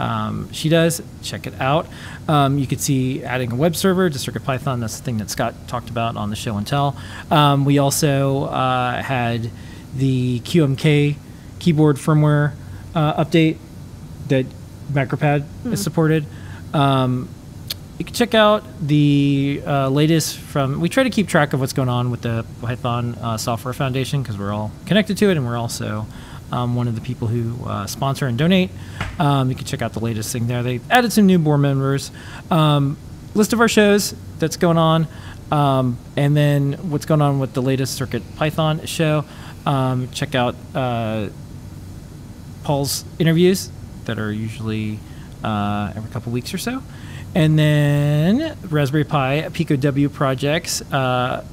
[0.00, 1.86] um, she does, check it out.
[2.26, 4.80] Um, you could see adding a web server to CircuitPython.
[4.80, 6.96] That's the thing that Scott talked about on the show and tell.
[7.30, 9.52] Um, we also uh, had
[9.94, 11.14] the QMK
[11.60, 12.54] keyboard firmware
[12.94, 13.58] uh, update
[14.28, 14.46] that
[14.92, 16.26] MacroPad is supported.
[16.72, 17.28] Um,
[17.98, 20.80] you can check out the uh, latest from.
[20.80, 24.22] We try to keep track of what's going on with the Python uh, Software Foundation
[24.22, 26.06] because we're all connected to it, and we're also
[26.50, 28.70] um, one of the people who uh, sponsor and donate.
[29.18, 30.62] Um, you can check out the latest thing there.
[30.62, 32.10] They added some new board members.
[32.50, 32.96] Um,
[33.34, 35.06] list of our shows that's going on,
[35.50, 39.24] um, and then what's going on with the latest Circuit Python show.
[39.64, 41.28] Um, check out uh,
[42.62, 43.70] Paul's interviews
[44.04, 44.98] that are usually
[45.44, 46.82] uh, every couple weeks or so.
[47.34, 50.82] And then Raspberry Pi Pico W projects.
[50.92, 51.44] Uh,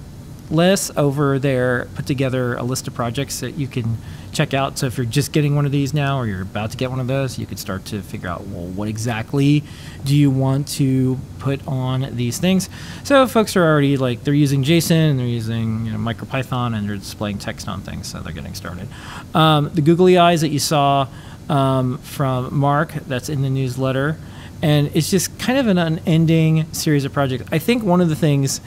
[0.50, 3.98] Les over there put together a list of projects that you can
[4.32, 4.78] check out.
[4.78, 7.00] So if you're just getting one of these now or you're about to get one
[7.00, 9.63] of those, you could start to figure out, well, what exactly
[10.04, 12.70] do you want to put on these things?
[13.04, 16.88] So folks are already like, they're using JSON and they're using you know, MicroPython and
[16.88, 18.08] they're displaying text on things.
[18.08, 18.88] So they're getting started.
[19.34, 21.08] Um, the googly eyes that you saw
[21.50, 24.18] um, from Mark, that's in the newsletter.
[24.62, 27.46] And it's just kind of an unending series of projects.
[27.52, 28.60] I think one of the things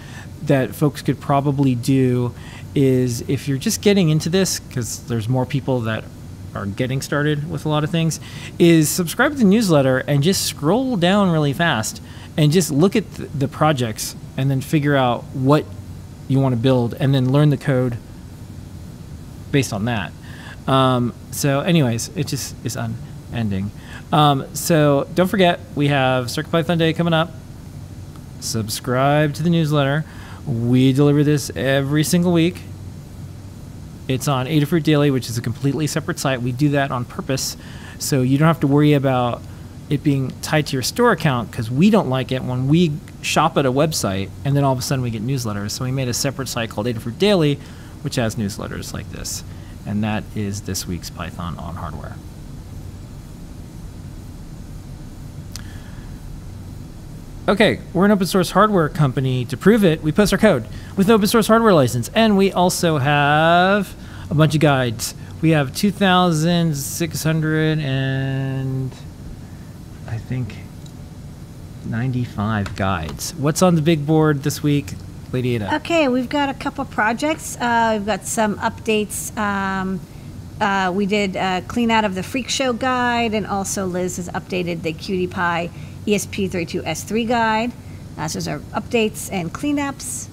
[0.45, 2.35] that folks could probably do
[2.75, 6.05] is if you're just getting into this, because there's more people that
[6.55, 8.21] are getting started with a lot of things,
[8.59, 12.03] is subscribe to the newsletter and just scroll down really fast
[12.37, 15.65] and just look at the, projects and then figure out what
[16.29, 17.99] you want to build and then learn the code
[19.51, 20.13] based on that.
[20.67, 23.71] Um, so, anyways, it just is unending.
[24.13, 27.33] Um, so, don't forget, we have CircuitPython Day coming up.
[28.41, 30.05] Subscribe to the newsletter.
[30.47, 32.61] We deliver this every single week.
[34.09, 36.43] It's on Adafruit Daily, which is a completely separate site.
[36.43, 37.57] We do that on purpose
[37.99, 39.41] so you don't have to worry about
[39.89, 43.57] it being tied to your store account because we don't like it when we shop
[43.57, 45.71] at a website and then all of a sudden we get newsletters.
[45.71, 47.59] So we made a separate site called Adafruit Daily,
[48.03, 49.45] which has newsletters like this.
[49.87, 52.17] And that is this week's Python on hardware.
[57.49, 59.45] Okay, we're an open source hardware company.
[59.47, 60.65] To prove it, we post our code
[60.97, 62.09] with an open source hardware license.
[62.15, 63.97] And we also have
[64.31, 65.17] a bunch of guides.
[65.41, 68.93] We have 2,600 and
[70.07, 70.55] I think
[71.85, 73.35] 95 guides.
[73.35, 74.93] What's on the big board this week,
[75.33, 75.75] Lady Ada?
[75.77, 77.57] Okay, we've got a couple projects.
[77.57, 79.37] Uh, we've got some updates.
[79.37, 79.99] Um,
[80.61, 84.29] uh, we did a clean out of the Freak Show guide, and also Liz has
[84.29, 85.73] updated the QT Py
[86.07, 87.73] ESP32S3 guide.
[88.17, 90.29] Uh, those are updates and cleanups.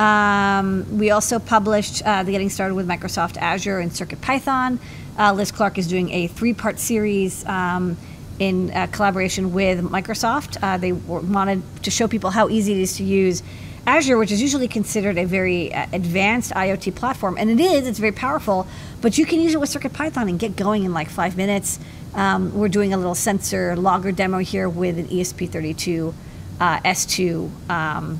[0.00, 4.78] Um, we also published uh, the Getting Started with Microsoft Azure and CircuitPython.
[5.18, 7.96] Uh, Liz Clark is doing a three-part series um,
[8.38, 10.58] in uh, collaboration with Microsoft.
[10.62, 13.42] Uh, they wanted to show people how easy it is to use
[13.86, 17.86] Azure, which is usually considered a very uh, advanced IoT platform, and it is.
[17.86, 18.66] It's very powerful,
[19.00, 21.78] but you can use it with CircuitPython and get going in like five minutes.
[22.16, 26.14] Um, we're doing a little sensor logger demo here with an ESP32
[26.58, 28.18] uh, S2 um,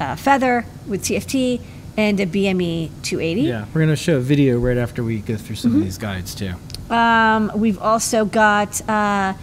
[0.00, 1.60] uh, Feather with TFT
[1.96, 3.42] and a BME 280.
[3.42, 5.78] Yeah, we're going to show a video right after we go through some Mm-hmm.
[5.80, 6.54] of these guides too.
[6.90, 9.34] Um, we've also got uh,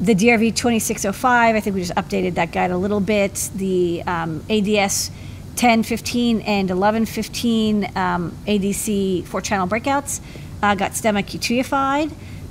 [0.00, 1.54] the DRV 2605.
[1.54, 3.50] I think we just updated that guide a little bit.
[3.54, 5.10] The um, ADS
[5.60, 10.20] 1015 and 1115 um, ADC four channel breakouts
[10.62, 12.10] uh, got STEMMA QT-ified.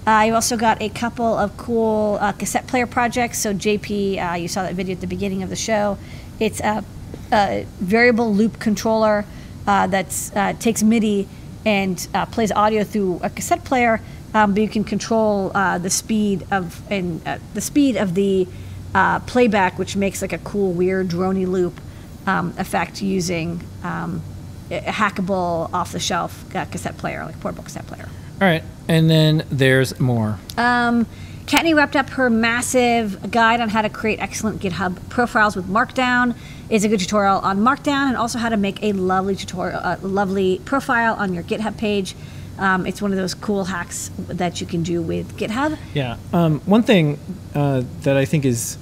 [0.10, 3.38] Uh, you also got a couple of cool uh, cassette player projects.
[3.38, 6.00] So JP, uh, you saw that video at the beginning of the show.
[6.40, 6.84] It's a,
[7.32, 9.24] a variable loop controller
[9.68, 11.28] uh, that uh, takes MIDI
[11.64, 14.02] and uh, plays audio through a cassette player,
[14.34, 18.48] um, but you can control uh, the speed of and uh, the speed of the
[18.96, 21.80] uh, playback, which makes like a cool, weird drony loop
[22.26, 24.24] um, effect using um,
[24.72, 28.10] a hackable, off-the-shelf uh, cassette player, like portable cassette player.
[28.42, 30.40] All right, and then there's more.
[30.58, 31.06] Um,
[31.46, 36.36] Kattni wrapped up her massive guide on how to create excellent GitHub profiles with Markdown.
[36.70, 39.98] Is a good tutorial on Markdown and also how to make a lovely tutorial, uh,
[40.04, 42.16] lovely profile on your GitHub page.
[42.60, 45.80] Um, it's one of those cool hacks that you can do with GitHub.
[45.94, 46.18] Yeah.
[46.32, 47.18] Um, one thing
[47.56, 48.78] uh, that I think is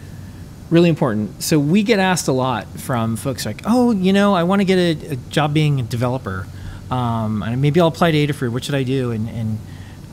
[0.70, 1.41] really important.
[1.41, 4.65] So we get asked a lot from folks like, "Oh, you know, I want to
[4.65, 6.46] get a, a job being a developer,
[6.91, 8.52] um, and maybe I'll apply to Adafruit.
[8.52, 9.12] What should I do?
[9.12, 9.60] And, and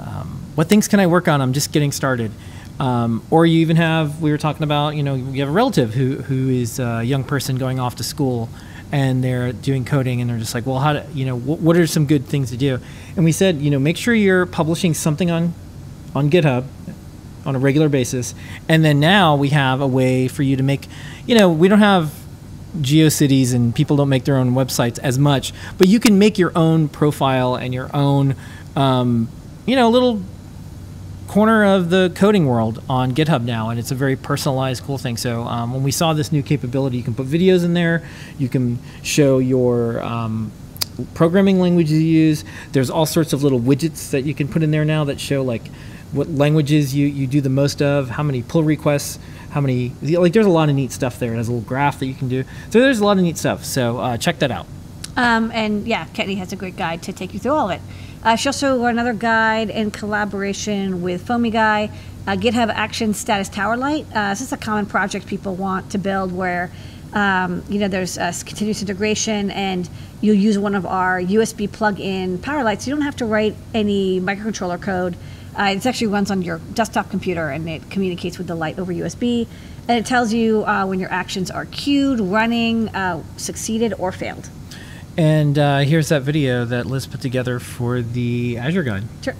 [0.00, 1.40] um, what things can I work on?
[1.40, 2.30] I'm just getting started."
[2.80, 5.94] Um, or you even have we were talking about, you know, you have a relative
[5.94, 8.48] who who is a young person going off to school
[8.90, 11.76] and they're doing coding and they're just like, well, how do you know what, what
[11.76, 12.80] are some good things to do?
[13.16, 15.54] And we said, you know, make sure you're publishing something on
[16.14, 16.64] on GitHub
[17.46, 18.34] on a regular basis,
[18.68, 20.88] and then now we have a way for you to make,
[21.26, 22.12] you know, we don't have
[22.80, 26.52] GeoCities and people don't make their own websites as much, but you can make your
[26.56, 28.34] own profile and your own,
[28.76, 29.28] um,
[29.66, 30.22] you know, little
[31.28, 35.16] corner of the coding world on GitHub now, and it's a very personalized, cool thing.
[35.16, 38.06] So um, when we saw this new capability, you can put videos in there,
[38.38, 40.52] you can show your um,
[41.14, 42.44] programming languages you use.
[42.72, 45.42] There's all sorts of little widgets that you can put in there now that show
[45.42, 45.68] like
[46.12, 49.18] what languages you, you do the most of, how many pull requests,
[49.54, 50.32] how many like.
[50.32, 51.32] There's a lot of neat stuff there.
[51.32, 52.42] It has a little graph that you can do.
[52.70, 53.64] So there's a lot of neat stuff.
[53.64, 54.66] So uh, check that out.
[55.16, 57.82] Um, and yeah, Kattni has a great guide to take you through all of it.
[58.24, 61.92] Uh, she also wrote another guide in collaboration with FoamyGuy,
[62.26, 64.06] uh, GitHub Action Status Tower Light.
[64.12, 66.72] Uh, this is a common project people want to build where
[67.12, 69.88] um, you know there's continuous integration and
[70.20, 72.88] you'll use one of our USB plug-in power lights.
[72.88, 75.16] You don't have to write any microcontroller code.
[75.58, 78.92] Uh, it actually runs on your desktop computer and it communicates with the light over
[78.92, 79.46] USB.
[79.86, 84.48] And it tells you uh, when your actions are queued, running, uh, succeeded, or failed.
[85.16, 89.04] And uh, here's that video that Liz put together for the Azure Guide.
[89.22, 89.34] Sure.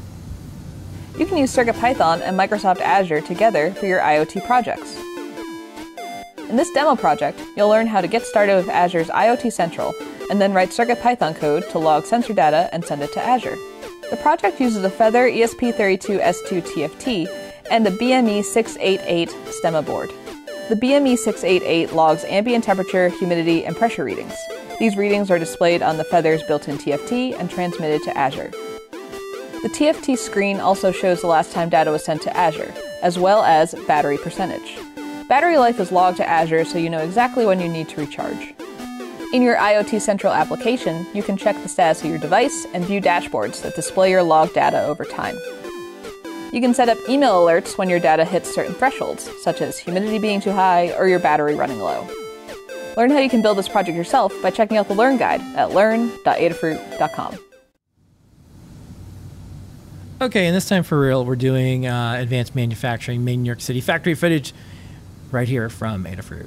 [1.19, 4.97] You can use CircuitPython and Microsoft Azure together for your IoT projects.
[6.49, 9.95] In this demo project, you'll learn how to get started with Azure's IoT Central
[10.31, 13.57] and then write CircuitPython code to log sensor data and send it to Azure.
[14.11, 17.27] The project uses a Feather ESP32S2 TFT
[17.71, 20.11] and the BME688 STEMMA board.
[20.69, 24.35] The BME688 logs ambient temperature, humidity, and pressure readings.
[24.79, 28.51] These readings are displayed on the Feather's built-in TFT and transmitted to Azure.
[29.63, 33.43] The TFT screen also shows the last time data was sent to Azure, as well
[33.43, 34.79] as battery percentage.
[35.29, 38.54] Battery life is logged to Azure so you know exactly when you need to recharge.
[39.35, 43.01] In your IoT Central application, you can check the status of your device and view
[43.01, 45.37] dashboards that display your log data over time.
[46.53, 50.21] You can set up email alerts when your data hits certain thresholds, such as humidity
[50.21, 52.09] being too high or your battery running low.
[52.97, 55.73] Learn how you can build this project yourself by checking out the Learn Guide at
[55.73, 57.37] learn.adafruit.com.
[60.23, 63.61] Okay, and this time for real, we're doing uh, advanced manufacturing, made in New York
[63.61, 64.55] City factory footage
[65.33, 66.47] right here from Adafruit.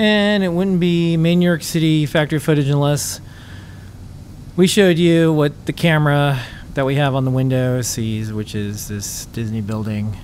[0.00, 3.20] And it wouldn't be main New York City factory footage unless
[4.56, 6.40] we showed you what the camera
[6.72, 10.16] that we have on the window sees, which is this Disney building.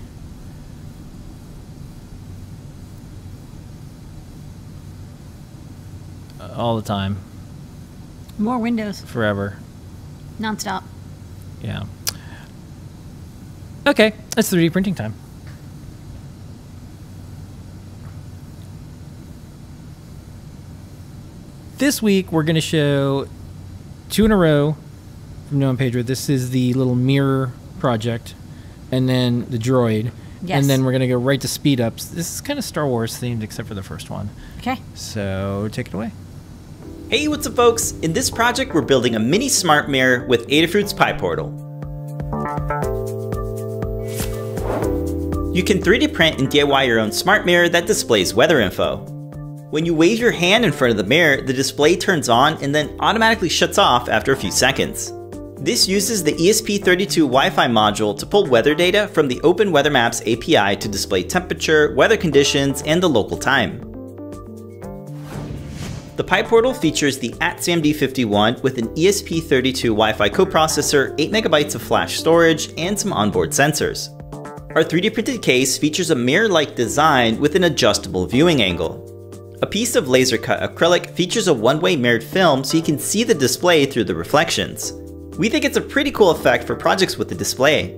[6.41, 7.17] Uh, All the time,
[8.39, 9.57] More windows, forever.
[10.39, 10.85] nonstop.
[11.63, 11.85] Yeah.
[13.87, 15.15] Okay, it's 3D printing time.
[21.79, 23.27] This week we're going to show
[24.09, 24.79] two in a row
[25.49, 26.03] from Noe and Pedro.
[26.03, 28.35] This is the little mirror project,
[28.91, 30.11] and then the droid.
[30.41, 30.59] Yes.
[30.59, 32.07] And then we're going to go right to speed ups.
[32.07, 34.31] This is kind of Star Wars themed, except for the first one.
[34.57, 34.81] Okay.
[34.95, 36.13] So take it away.
[37.11, 37.93] Hey, what's up folks?
[38.01, 41.65] In this project, we're building a mini smart mirror with Adafruit's PyPortal.
[45.55, 49.13] You can 3D print and DIY your own smart mirror that displays weather info.
[49.71, 52.73] When you wave your hand in front of the mirror, the display turns on and
[52.73, 55.13] then automatically shuts off after a few seconds.
[55.59, 60.21] This uses the ESP32 Wi-Fi module to pull weather data from the Open Weather Maps
[60.21, 63.81] API to display temperature, weather conditions, and the local time.
[66.15, 72.97] The PyPortal features the ATSAMD51 with an ESP32 Wi-Fi coprocessor, 8MB of flash storage, and
[72.97, 74.13] some onboard sensors.
[74.77, 79.06] Our 3D printed case features a mirror-like design with an adjustable viewing angle.
[79.63, 83.25] A piece of laser cut acrylic features a one-way mirrored film so you can see
[83.25, 84.93] the display through the reflections.
[85.39, 87.97] We think it's a pretty cool effect for projects with the display.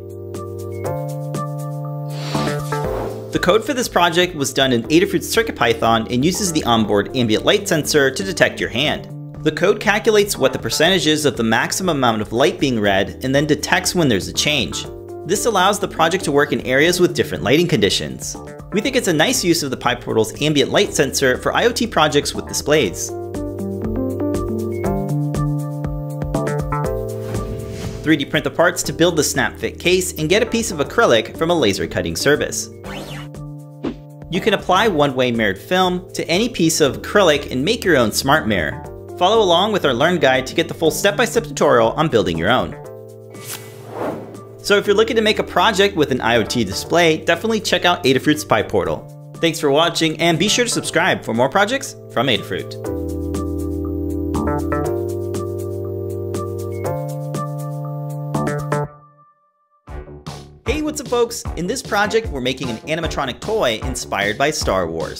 [3.32, 7.44] The code for this project was done in Adafruit CircuitPython and uses the onboard ambient
[7.44, 9.08] light sensor to detect your hand.
[9.42, 13.18] The code calculates what the percentage is of the maximum amount of light being read
[13.24, 14.86] and then detects when there's a change.
[15.26, 18.36] This allows the project to work in areas with different lighting conditions.
[18.72, 22.34] We think it's a nice use of the PyPortal's ambient light sensor for IoT projects
[22.34, 23.10] with displays.
[28.02, 30.78] 3D print the parts to build the snap fit case and get a piece of
[30.78, 32.68] acrylic from a laser cutting service.
[34.30, 38.12] You can apply one-way mirrored film to any piece of acrylic and make your own
[38.12, 38.84] smart mirror.
[39.18, 42.50] Follow along with our Learn Guide to get the full step-by-step tutorial on building your
[42.50, 42.76] own.
[44.68, 48.04] So if you're looking to make a project with an IoT display, definitely check out
[48.04, 49.38] Adafruit's PyPortal.
[49.38, 52.74] Thanks for watching and be sure to subscribe for more projects from Adafruit.
[60.66, 61.44] Hey, what's up folks?
[61.56, 65.18] In this project, we're making an animatronic toy inspired by Star Wars.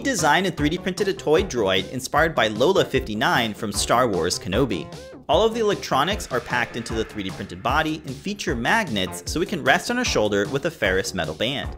[0.00, 4.38] We designed and 3D printed a toy droid inspired by Lola 59 from Star Wars
[4.38, 4.90] Kenobi.
[5.28, 9.42] All of the electronics are packed into the 3D printed body and feature magnets so
[9.42, 11.76] it can rest on a shoulder with a ferrous metal band.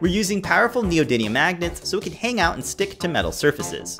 [0.00, 3.96] We're using powerful neodymium magnets so it can hang out and stick to metal surfaces.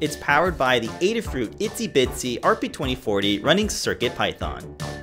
[0.00, 4.95] It's powered by the Adafruit ItsyBitsy RP2040 running CircuitPython.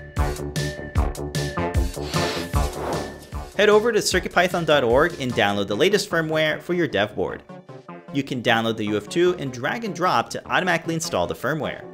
[3.57, 7.43] Head over to circuitpython.org and download the latest firmware for your dev board.
[8.11, 11.85] You can download the UF2 and drag and drop to automatically install the firmware.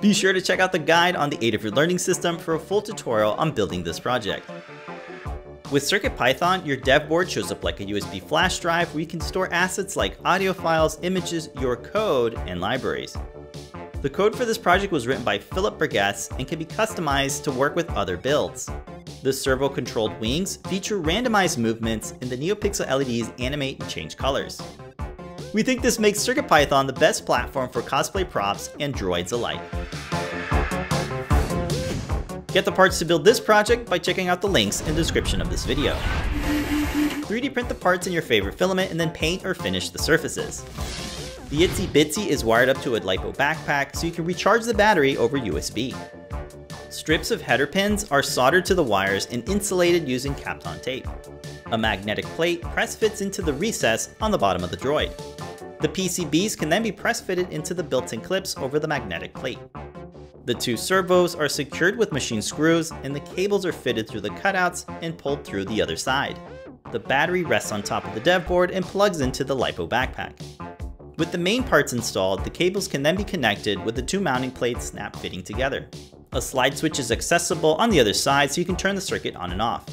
[0.00, 2.80] Be sure to check out the guide on the Adafruit Learning System for a full
[2.80, 4.48] tutorial on building this project.
[5.72, 9.20] With CircuitPython, your dev board shows up like a USB flash drive where you can
[9.20, 13.16] store assets like audio files, images, your code, and libraries.
[14.06, 17.50] The code for this project was written by Phillip Burgess and can be customized to
[17.50, 18.70] work with other builds.
[19.24, 24.62] The servo-controlled wings feature randomized movements and the NeoPixel LEDs animate and change colors.
[25.52, 29.60] We think this makes CircuitPython the best platform for cosplay props and droids alike.
[32.52, 35.40] Get the parts to build this project by checking out the links in the description
[35.40, 35.96] of this video.
[37.26, 40.64] 3D print the parts in your favorite filament and then paint or finish the surfaces.
[41.48, 45.16] The ItsyBitsy is wired up to a LiPo backpack so you can recharge the battery
[45.16, 45.94] over USB.
[46.90, 51.06] Strips of header pins are soldered to the wires and insulated using Kapton tape.
[51.66, 55.16] A magnetic plate press fits into the recess on the bottom of the droid.
[55.80, 59.60] The PCBs can then be press fitted into the built-in clips over the magnetic plate.
[60.46, 64.30] The two servos are secured with machine screws and the cables are fitted through the
[64.30, 66.40] cutouts and pulled through the other side.
[66.90, 70.32] The battery rests on top of the dev board and plugs into the LiPo backpack.
[71.18, 74.50] With the main parts installed, the cables can then be connected with the two mounting
[74.50, 75.88] plates snap fitting together.
[76.32, 79.34] A slide switch is accessible on the other side so you can turn the circuit
[79.34, 79.86] on and off.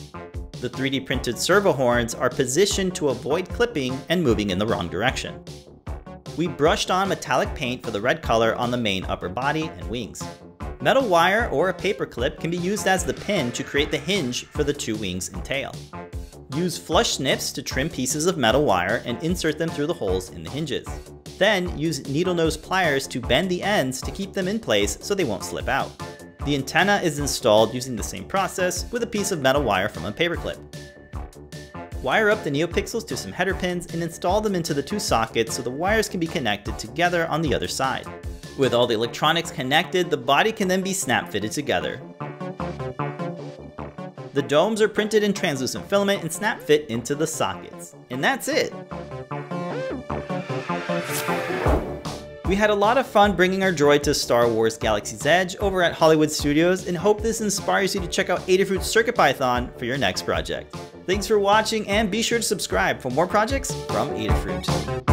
[0.60, 4.90] The 3D printed servo horns are positioned to avoid clipping and moving in the wrong
[4.90, 5.42] direction.
[6.36, 9.90] We brushed on metallic paint for the red color on the main upper body and
[9.90, 10.22] wings.
[10.82, 13.98] Metal wire or a paper clip can be used as the pin to create the
[13.98, 15.74] hinge for the two wings and tail.
[16.56, 20.30] Use flush snips to trim pieces of metal wire and insert them through the holes
[20.30, 20.88] in the hinges.
[21.40, 25.16] Then use needle nose pliers to bend the ends to keep them in place so
[25.16, 25.92] they won't slip out.
[26.46, 30.06] The antenna is installed using the same process with a piece of metal wire from
[30.06, 30.60] a paperclip.
[32.04, 35.56] Wire up the NeoPixels to some header pins and install them into the two sockets
[35.56, 38.06] so the wires can be connected together on the other side.
[38.60, 42.00] With all the electronics connected, the body can then be snap fitted together.
[44.34, 47.96] The domes are printed in translucent filament and snap fit into the sockets.
[48.10, 48.74] And that's it!
[52.46, 55.84] We had a lot of fun bringing our droid to Star Wars Galaxy's Edge over
[55.84, 60.00] at Hollywood Studios and hope this inspires you to check out Adafruit CircuitPython for your
[60.00, 60.76] next project.
[61.06, 65.13] Thanks for watching and be sure to subscribe for more projects from Adafruit.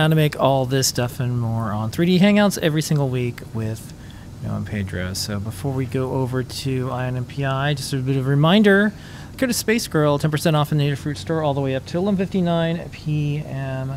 [0.00, 3.92] How to make all this stuff and more on 3D Hangouts every single week with
[4.42, 5.12] Noe and Pedro.
[5.12, 8.94] So before we go over to EYE on NPI, just a bit of a reminder.
[9.36, 11.98] Go to Space Girl, 10% off in the Adafruit Store all the way up to
[11.98, 13.96] 11.59 p.m.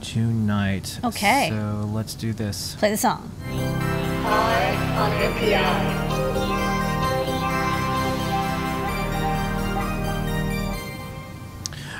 [0.00, 1.00] tonight.
[1.02, 1.48] Okay.
[1.50, 2.76] So let's do this.
[2.76, 3.28] Play the song.
[4.24, 6.01] Eye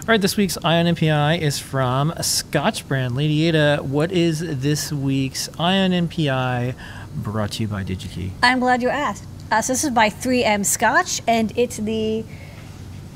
[0.03, 3.15] All right, this week's EYE on NPI is from Scotch brand.
[3.15, 6.75] Lady Ada, what is this week's EYE on NPI
[7.15, 8.33] brought to you by DigiKey?
[8.43, 9.25] I'm glad you asked.
[9.53, 12.25] Uh, so this is by 3M Scotch, and it's the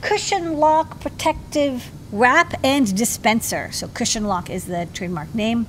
[0.00, 3.72] Cushion Lock Protective Wrap and Dispenser.
[3.72, 5.66] So Cushion Lock is the trademark name.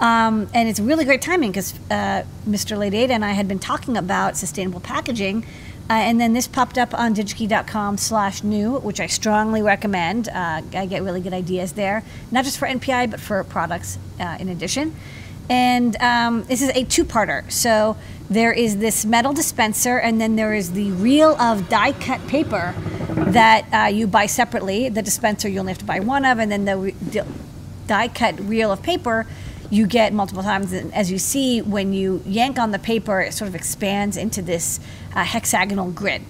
[0.00, 2.76] Um, and it's really great timing because uh, Mr.
[2.76, 5.46] Lady Ada and I had been talking about sustainable packaging.
[5.88, 10.28] Uh, and then this popped up on digikey.com slash new, which I strongly recommend.
[10.28, 14.36] Uh, I get really good ideas there, not just for NPI, but for products uh,
[14.40, 14.96] in addition.
[15.48, 17.48] And um, this is a two-parter.
[17.52, 17.96] So
[18.28, 22.74] there is this metal dispenser, and then there is the reel of die-cut paper
[23.10, 24.88] that uh, you buy separately.
[24.88, 26.94] The dispenser you only have to buy one of, and then the re-
[27.86, 29.24] die-cut reel of paper
[29.70, 30.72] you get multiple times.
[30.72, 34.42] And as you see, when you yank on the paper, it sort of expands into
[34.42, 34.80] this
[35.14, 36.22] uh, hexagonal grid.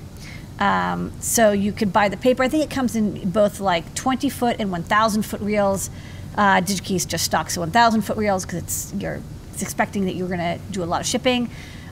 [0.58, 2.42] Um, so you could buy the paper.
[2.42, 5.90] I think it comes in both like 20 foot and 1,000 foot reels.
[6.36, 9.20] Uh, DigiKey's just stocks 1,000 foot reels because it's you're
[9.52, 11.46] it's expecting that you're going to do a lot of shipping.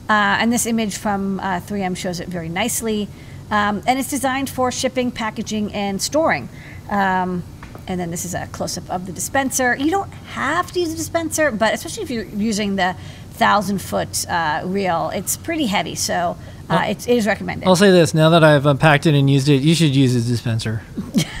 [0.07, 3.07] Uh, and this image from uh, 3M shows it very nicely.
[3.49, 6.47] Um, and it's designed for shipping, packaging, and storing.
[6.89, 7.43] Um,
[7.87, 9.75] and then this is a close up of the dispenser.
[9.75, 12.95] You don't have to use a dispenser, but especially if you're using the
[13.31, 15.95] thousand foot uh, reel, it's pretty heavy.
[15.95, 16.37] So
[16.69, 17.67] uh, it, it is recommended.
[17.67, 20.21] I'll say this: now that I've unpacked it and used it, you should use a
[20.21, 20.81] dispenser.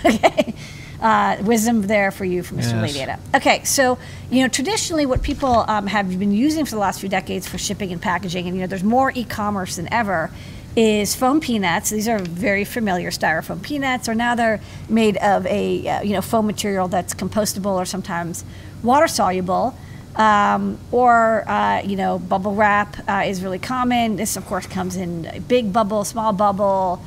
[1.01, 2.93] uh, wisdom there for you from Mr.
[2.93, 3.19] Yes.
[3.33, 3.97] Okay, so
[4.29, 7.57] you know traditionally what people um, have been using for the last few decades for
[7.57, 10.31] shipping and packaging, and you know there's more e-commerce than ever,
[10.75, 11.89] is foam peanuts.
[11.89, 14.59] These are very familiar styrofoam peanuts, or now they're
[14.89, 18.43] made of a uh, you know foam material that's compostable or sometimes
[18.83, 19.77] water soluble.
[20.15, 24.15] Um, or uh, you know bubble wrap uh, is really common.
[24.15, 27.01] This of course comes in big bubble, small bubble,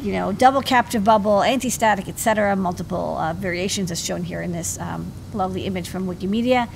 [0.00, 2.56] you know, double captive bubble, anti-static, etc.
[2.56, 6.68] Multiple uh, variations as shown here in this um, lovely image from Wikimedia.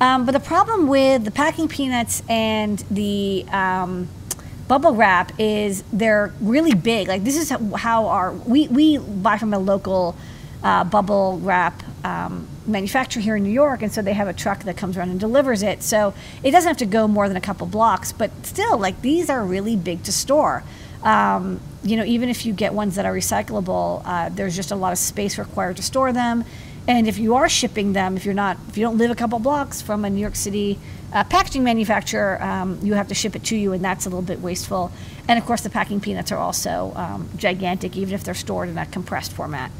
[0.00, 4.08] Um, but the problem with the packing peanuts and the um,
[4.68, 7.08] bubble wrap is they're really big.
[7.08, 10.14] Like this is how our we we buy from a local
[10.62, 14.64] uh, bubble wrap um, manufacturer here in New York, and so they have a truck
[14.64, 15.82] that comes around and delivers it.
[15.82, 19.30] So it doesn't have to go more than a couple blocks, but still, like these
[19.30, 20.62] are really big to store.
[21.02, 24.76] Um, you know, even if you get ones that are recyclable, uh, there's just a
[24.76, 26.44] lot of space required to store them.
[26.88, 29.38] And if you are shipping them, if you're not, if you don't live a couple
[29.38, 30.78] blocks from a New York City
[31.12, 34.22] uh, packaging manufacturer, um, you have to ship it to you, and that's a little
[34.22, 34.90] bit wasteful.
[35.28, 38.78] And of course, the packing peanuts are also um, gigantic, even if they're stored in
[38.78, 39.70] a compressed format.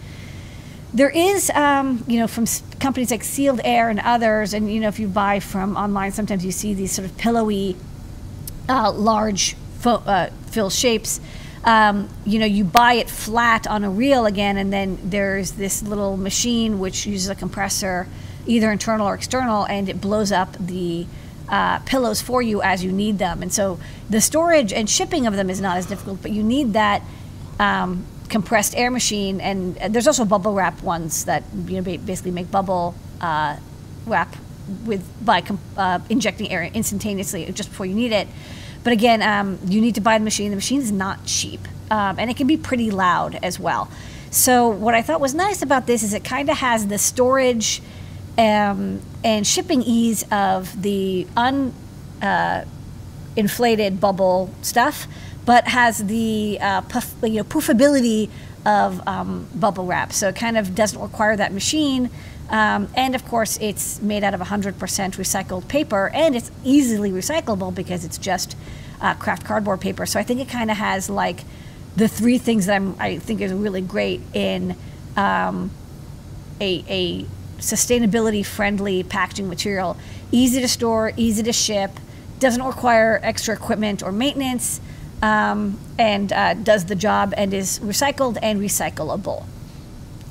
[0.93, 2.45] There is, um, you know, from
[2.79, 6.45] companies like Sealed Air and others, and you know, if you buy from online, sometimes
[6.45, 7.75] you see these sort of pillowy
[8.69, 9.57] uh, large
[9.87, 11.21] uh, fill shapes.
[11.69, 15.83] Um, you know, you buy it flat on a reel again, and then there's this
[15.83, 18.07] little machine which uses a compressor,
[18.47, 21.07] either internal or external, and it blows up the
[21.51, 23.43] uh, pillows for you as you need them.
[23.43, 26.73] And so the storage and shipping of them is not as difficult, but you need
[26.73, 27.03] that
[27.61, 29.39] um, compressed air machine.
[29.39, 33.59] And uh, there's also bubble wrap ones that you know basically make bubble uh,
[34.07, 34.35] wrap
[34.87, 35.45] with by
[35.77, 38.27] uh, injecting air instantaneously just before you need it.
[38.89, 40.49] But again, um, you need to buy the machine.
[40.49, 41.61] The machine is not cheap,
[41.91, 43.91] um, and it can be pretty loud as well.
[44.31, 47.83] So what I thought was nice about this is it kind of has the storage
[48.39, 51.75] um, and shipping ease of the un
[52.23, 52.65] uh,
[54.01, 55.07] bubble stuff,
[55.45, 58.31] but has the uh, puff, you know poofability
[58.65, 60.15] of um, bubble wrap.
[60.15, 62.09] So it kind of doesn't require that machine.
[62.51, 67.75] Um, and of course, it's made out of 100% recycled paper, and it's easily recyclable
[67.75, 68.57] because it's just
[69.01, 70.07] uh, craft cardboard paper.
[70.07, 71.41] So I think it kind of has like
[71.97, 74.77] the three things that I'm, I think is really great in
[75.17, 75.71] um,
[76.61, 77.27] a, a
[77.59, 79.97] sustainability friendly packaging material.
[80.31, 81.91] Easy to store, easy to ship,
[82.39, 84.81] doesn't require extra equipment or maintenance,
[85.23, 89.45] um, and uh, does the job and is recycled and recyclable.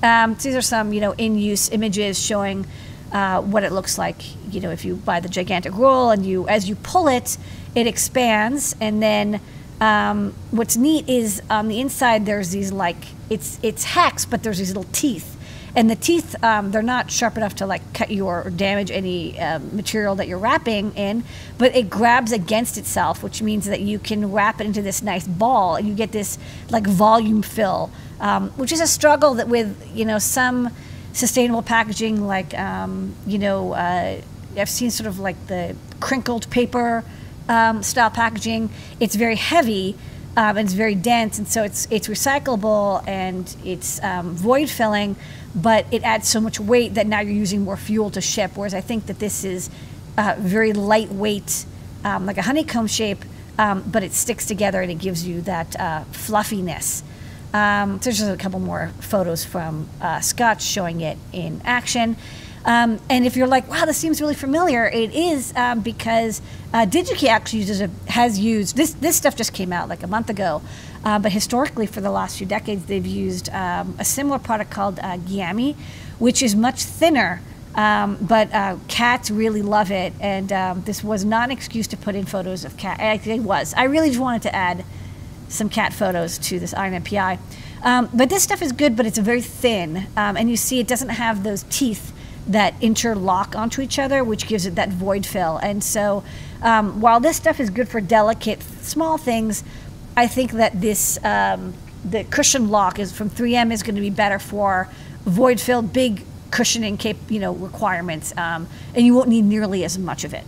[0.07, 2.65] Um, these are some, you know, in-use images showing
[3.11, 4.17] uh, what it looks like.
[4.53, 7.37] You know, if you buy the gigantic roll and you, as you pull it,
[7.75, 9.39] it expands, and then
[9.79, 12.97] um, what's neat is on the inside there's these like
[13.29, 15.36] it's it's hex, but there's these little teeth,
[15.78, 19.39] and the teeth um, they're not sharp enough to like cut you or damage any
[19.39, 21.23] um, material that you're wrapping in,
[21.59, 25.28] but it grabs against itself, which means that you can wrap it into this nice
[25.28, 26.39] ball, and you get this
[26.71, 30.71] like volume fill, um, which is a struggle that with you know some
[31.13, 34.19] sustainable packaging like um, you know uh,
[34.57, 37.03] I've seen sort of like the crinkled paper
[37.47, 38.71] um, style packaging.
[38.99, 39.95] It's very heavy
[40.38, 45.15] um, and it's very dense, and so it's it's recyclable and it's um, void filling,
[45.57, 48.51] but it adds so much weight that now you're using more fuel to ship.
[48.55, 49.69] Whereas I think that this is
[50.17, 51.65] uh, very lightweight,
[52.05, 53.25] um, like a honeycomb shape,
[53.57, 57.03] um, but it sticks together and it gives you that uh, fluffiness.
[57.53, 62.17] Um, there's just a couple more photos from uh, Scotch showing it in action.
[62.65, 66.41] Um, and if you're like, wow, this seems really familiar, it is um, because
[66.73, 68.91] uh, DigiKey actually uses a, has used this.
[68.91, 70.61] This stuff just came out like a month ago,
[71.07, 74.99] uh, but historically for the last few decades they've used um, a similar product called
[74.99, 75.73] uh, Geami,
[76.19, 77.41] which is much thinner.
[77.75, 81.97] Um, but uh, cats really love it, and um, this was not an excuse to
[81.97, 82.99] put in photos of cat.
[83.25, 83.73] It was.
[83.77, 84.83] I really just wanted to add
[85.47, 87.39] some cat photos to this EYE on NPI.
[87.83, 90.87] Um, but this stuff is good, but it's very thin, um, and you see it
[90.89, 92.11] doesn't have those teeth
[92.47, 95.57] that interlock onto each other, which gives it that void fill.
[95.57, 96.23] And so,
[96.61, 99.63] um, while this stuff is good for delicate, small things,
[100.18, 104.09] I think that this um, the cushion lock is from 3M is going to be
[104.09, 104.89] better for
[105.24, 109.97] void filled, big cushioning cap- you know requirements, um, and you won't need nearly as
[109.97, 110.43] much of it.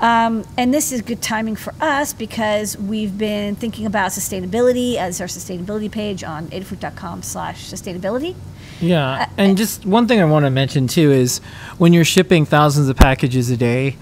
[0.00, 5.20] Um, and this is good timing for us because we've been thinking about sustainability as
[5.20, 8.34] our sustainability page on adafruit.com slash sustainability.
[8.80, 11.40] Yeah, and just one thing I want to mention too is
[11.76, 13.98] when you're shipping thousands of packages a day,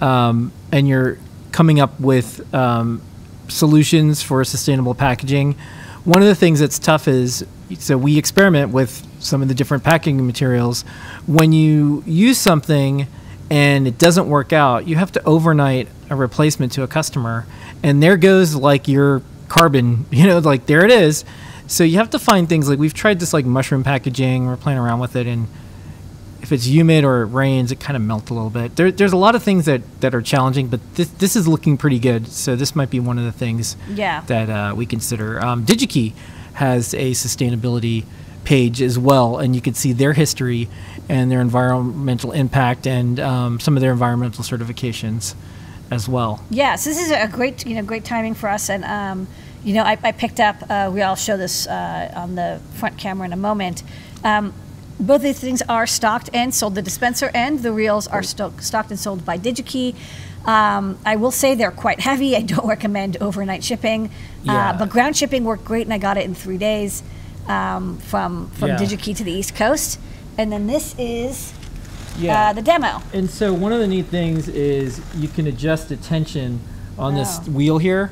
[0.00, 1.18] um, and you're
[1.50, 3.02] coming up with um,
[3.52, 5.56] solutions for sustainable packaging,
[6.04, 7.46] one of the things that's tough is
[7.78, 10.82] so we experiment with some of the different packaging materials.
[11.26, 13.06] When you use something
[13.50, 17.46] and it doesn't work out, you have to overnight a replacement to a customer,
[17.82, 20.06] and there goes like your carbon.
[20.12, 21.24] You know, like there it is.
[21.66, 24.46] So you have to find things like we've tried this like mushroom packaging.
[24.46, 25.48] We're playing around with it, and
[26.42, 28.74] if it's humid or it rains, it kind of melts a little bit.
[28.76, 31.76] There, there's a lot of things that, that are challenging, but this this is looking
[31.76, 32.26] pretty good.
[32.28, 34.22] So this might be one of the things Yeah.
[34.26, 35.40] that uh, we consider.
[35.44, 36.12] Um, DigiKey
[36.54, 38.04] has a sustainability
[38.44, 40.68] page as well, and you can see their history
[41.08, 45.34] and their environmental impact and um, some of their environmental certifications
[45.90, 46.42] as well.
[46.50, 48.68] Yeah, so this is a great, you know, great timing for us.
[48.68, 49.28] And, um,
[49.64, 52.98] you know, I, I picked up, uh, we all show this uh, on the front
[52.98, 53.82] camera in a moment.
[54.24, 54.52] Um,
[55.00, 56.74] both these things are stocked and sold.
[56.74, 59.94] The dispenser and the reels are sto- stocked and sold by DigiKey.
[60.46, 62.36] Um, I will say they're quite heavy.
[62.36, 64.10] I don't recommend overnight shipping,
[64.42, 64.70] Yeah.
[64.70, 67.02] uh, but ground shipping worked great, and I got it in three days
[67.48, 68.76] um, from from Yeah.
[68.78, 69.98] DigiKey to the East Coast.
[70.38, 71.52] And then this is
[72.28, 73.02] uh, the demo.
[73.12, 76.60] And so one of the neat things is you can adjust the tension
[76.98, 77.50] on this Oh.
[77.52, 78.10] wheel here,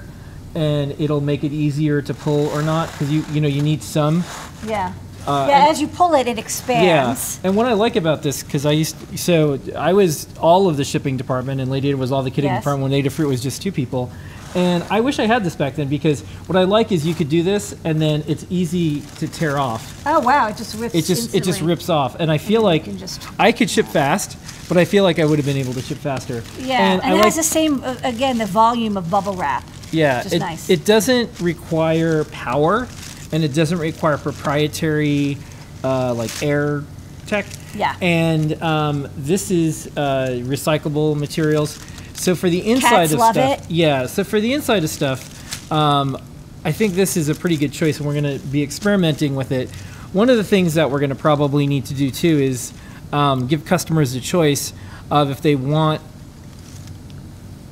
[0.55, 3.83] and it'll make it easier to pull or not because you you know you need
[3.83, 4.24] some.
[4.66, 4.93] Yeah.
[5.27, 7.39] Uh, yeah, and- as you pull it, it expands.
[7.43, 10.77] Yeah, and what I like about this because I used so I was all of
[10.77, 12.62] the shipping department and Lady Ada was all the kitting Yes.
[12.62, 14.11] department when Adafruit was just two people.
[14.53, 17.29] And I wish I had this back then because what I like is you could
[17.29, 20.03] do this and then it's easy to tear off.
[20.05, 20.49] Oh wow!
[20.49, 20.93] It just rips.
[20.93, 23.87] It just it just rips off, and I feel you like just- I could ship
[23.87, 24.37] fast,
[24.68, 26.43] but I feel like I would have been able to ship faster.
[26.59, 29.62] Yeah, and, and, it like has the same uh, again the volume of bubble wrap.
[29.93, 30.68] yeah, which is it, nice.
[30.68, 32.89] it doesn't require power,
[33.33, 35.39] and it doesn't require proprietary
[35.85, 36.85] uh, like air
[37.26, 37.47] tech.
[37.74, 37.97] Yeah.
[38.01, 41.78] And um, this is uh, recyclable materials.
[42.14, 43.70] So for the inside Cats of stuff, it.
[43.70, 44.07] yeah.
[44.07, 46.20] So for the inside of stuff, um,
[46.64, 49.53] I think this is a pretty good choice, and we're going to be experimenting with
[49.53, 49.70] it.
[50.12, 52.72] One of the things that we're going to probably need to do too is
[53.12, 54.72] um, give customers a choice
[55.11, 56.03] of if they want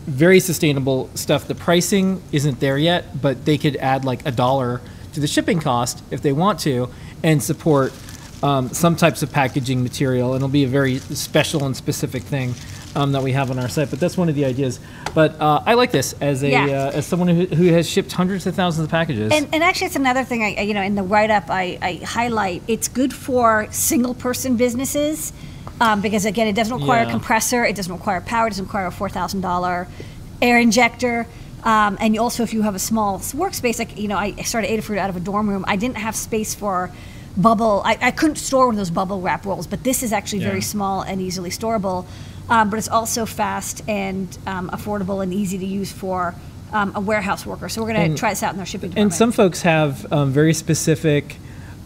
[0.07, 1.47] very sustainable stuff.
[1.47, 4.81] The pricing isn't there yet, but they could add like a dollar
[5.19, 6.89] to the shipping cost if they want to,
[7.25, 7.93] and support
[8.43, 10.29] um, some types of packaging material.
[10.35, 12.55] And it'll be a very special and specific thing
[12.95, 13.91] um, that we have on our site.
[13.91, 14.79] But that's one of the ideas.
[15.15, 16.67] But uh, I like this as a Yeah.
[16.67, 19.33] uh, as someone who, who has shipped hundreds of thousands of packages.
[19.33, 21.95] And, and actually, it's another thing I, you know, in the write up, I, I
[22.05, 25.33] highlight it's good for single person businesses
[25.81, 27.09] um, because, again, it doesn't require Yeah.
[27.09, 29.89] a compressor, it doesn't require power, it doesn't require a $4,000
[30.41, 31.27] air injector.
[31.65, 34.99] Um, and also, if you have a small workspace, like, you know, I started Adafruit
[34.99, 36.91] out of a dorm room, I didn't have space for
[37.37, 40.43] bubble, I, I couldn't store one of those bubble wrap rolls, but this is actually
[40.43, 40.49] Yeah.
[40.49, 42.05] very small and easily storable.
[42.51, 46.35] Um, but it's also fast and um, affordable and easy to use for
[46.73, 47.69] um, a warehouse worker.
[47.69, 49.13] So we're going to try this out in our shipping department.
[49.13, 51.37] And some folks have um, very specific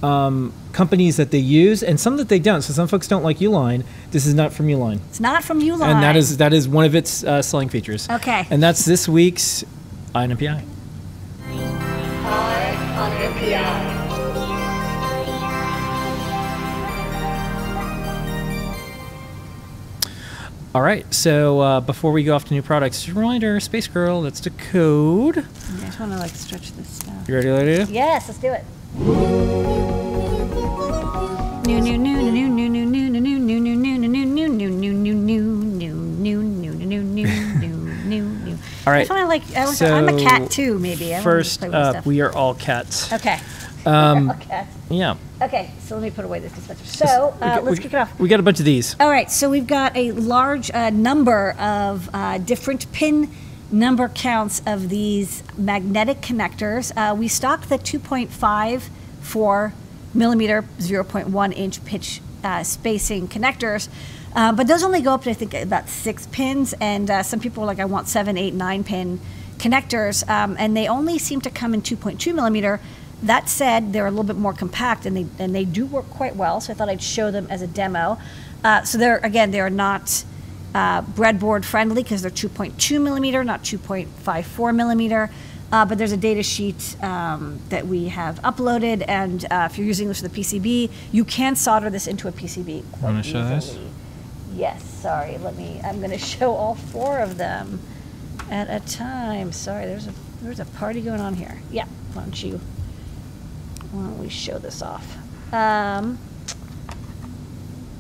[0.03, 2.63] um, companies that they use, and some that they don't.
[2.63, 3.85] So some folks don't like Uline.
[4.11, 5.83] This is not from Uline, It's not from Uline.
[5.87, 8.09] and that is that is one of its uh, selling features.
[8.11, 8.47] Okay.
[8.51, 9.65] And that's this week's
[10.15, 10.63] INPI.
[11.49, 13.93] EYE on NPI.
[20.75, 21.13] All right.
[21.13, 24.23] So uh, before we go off to new products, just a reminder: Space Girl.
[24.23, 25.39] That's the code.
[25.39, 27.29] I just want to like stretch this stuff.
[27.29, 27.87] You ready, Lydia?
[27.91, 29.82] Yes, let's do it.
[38.85, 39.09] All I right.
[39.09, 39.43] want to like.
[39.57, 41.15] I want I'm a So, cat too, maybe.
[41.15, 43.13] I First up, we are all cats.
[43.13, 43.39] Okay.
[43.87, 44.67] Um, Okay.
[44.91, 45.17] yeah.
[45.41, 45.71] Okay.
[45.85, 46.85] So let me put away this dispenser.
[46.85, 48.19] So uh, let's we- kick it off.
[48.19, 48.95] We got a bunch of these.
[49.01, 53.31] All right, so we've got a large uh, number of uh, different pin
[53.71, 56.93] number counts of these magnetic connectors.
[56.97, 59.73] Uh, we stock the 2.54
[60.15, 63.89] millimeter, 0.1 inch pitch uh, spacing connectors.
[64.35, 67.41] Uh, but those only go up to I think about six pins, and uh, some
[67.41, 69.21] people are like, I want seven, eight, nine pin
[69.59, 72.81] connectors, um, and they only seem to come in 2.2 millimeter.
[73.23, 76.35] That said, they're a little bit more compact, and they and they do work quite
[76.35, 76.61] well.
[76.61, 78.19] So I thought I'd show them as a demo.
[78.65, 80.25] Uh, so they're again, they are not
[80.75, 85.31] uh, breadboard friendly because they're 2.2 millimeter, not 2.54 millimeter.
[85.73, 89.87] Uh, but there's a data sheet um, that we have uploaded, and uh, if you're
[89.87, 92.85] using this with a PCB, you can solder this into a PCB.
[93.01, 93.79] Wanna show this?
[94.55, 95.39] Yes, sorry.
[95.39, 95.81] Let me.
[95.83, 97.81] I'm going to show all four of them
[98.51, 99.51] at a time.
[99.51, 100.13] Sorry, there's a
[100.43, 101.63] there's a party going on here.
[101.71, 102.61] Yeah, why don't you?
[103.93, 105.17] Why don't we show this off?
[105.55, 106.19] Um,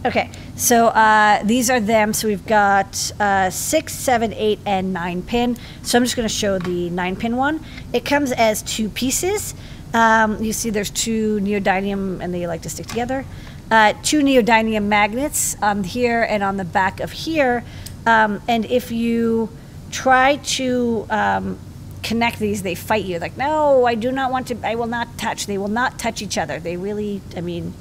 [0.05, 2.13] okay, so uh, these are them.
[2.13, 5.57] So we've got uh, six, seven, eight, and nine pin.
[5.83, 7.65] So I'm just going to show the nine pin one.
[7.93, 9.55] It comes as two pieces.
[9.95, 13.25] Um, you see, there's two neodymium, and they like to stick together.
[13.71, 17.65] Uh, two neodymium magnets here and on the back of here.
[18.07, 19.49] Um, and if you
[19.91, 21.59] try to um,
[22.03, 23.19] connect these, they fight you.
[23.19, 24.59] Like, no, I do not want to.
[24.65, 25.47] I will not touch.
[25.47, 26.59] They will not touch each other.
[26.59, 27.23] They really.
[27.37, 27.75] I mean,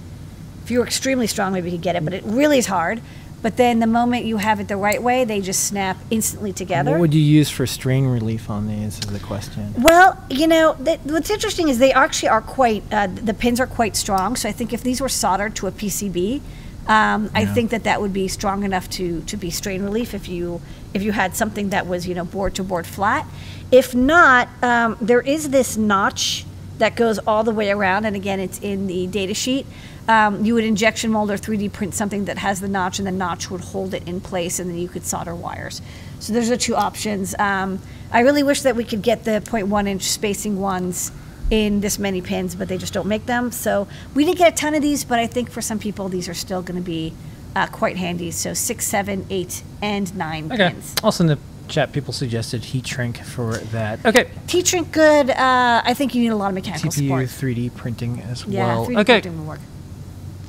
[0.71, 3.01] if you were extremely strong, maybe you could get it, but it really is hard.
[3.41, 6.91] But then the moment you have it the right way, they just snap instantly together.
[6.91, 8.99] What would you use for strain relief on these?
[8.99, 9.73] Is the question.
[9.77, 13.67] Well, you know, th- what's interesting is they actually are quite, uh, the pins are
[13.67, 14.37] quite strong.
[14.37, 16.39] So I think if these were soldered to a PCB,
[16.87, 20.29] um, I think that that would be strong enough to, to be strain relief if
[20.29, 20.61] you
[20.93, 23.25] if you had something that was you know board to board flat.
[23.71, 26.45] If not, um, there is this notch
[26.79, 29.65] that goes all the way around, and again, it's in the data sheet.
[30.07, 33.11] Um, you would injection mold or 3D print something that has the notch, and the
[33.11, 35.81] notch would hold it in place, and then you could solder wires.
[36.19, 37.33] So those are two options.
[37.39, 37.79] Um,
[38.11, 41.11] I really wish that we could get the 0.1 inch spacing ones
[41.49, 43.51] in this many pins, but they just don't make them.
[43.51, 46.27] So we didn't get a ton of these, but I think for some people these
[46.29, 47.13] are still going to be
[47.55, 48.31] uh, quite handy.
[48.31, 50.69] So six, seven, eight, and nine Okay.
[50.71, 50.95] pins.
[51.03, 51.37] Also in the
[51.67, 54.05] chat, people suggested heat shrink for that.
[54.05, 54.29] Okay.
[54.47, 55.29] Heat shrink good.
[55.29, 57.55] Uh, I think you need a lot of mechanical TPU support.
[57.55, 58.85] 3D printing as Yeah, well.
[58.87, 59.21] 3D okay.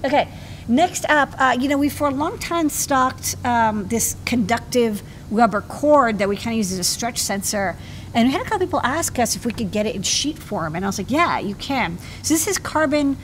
[0.02, 0.28] Printing will work.
[0.28, 0.38] Okay,
[0.68, 5.60] next up, uh, you know, we for a long time stocked um, this conductive rubber
[5.62, 7.76] cord that we kind of use as a stretch sensor.
[8.14, 10.38] And we had a couple people ask us if we could get it in sheet
[10.38, 10.76] form.
[10.76, 11.96] And I was like, yeah, you can.
[12.22, 13.16] So this is carbon,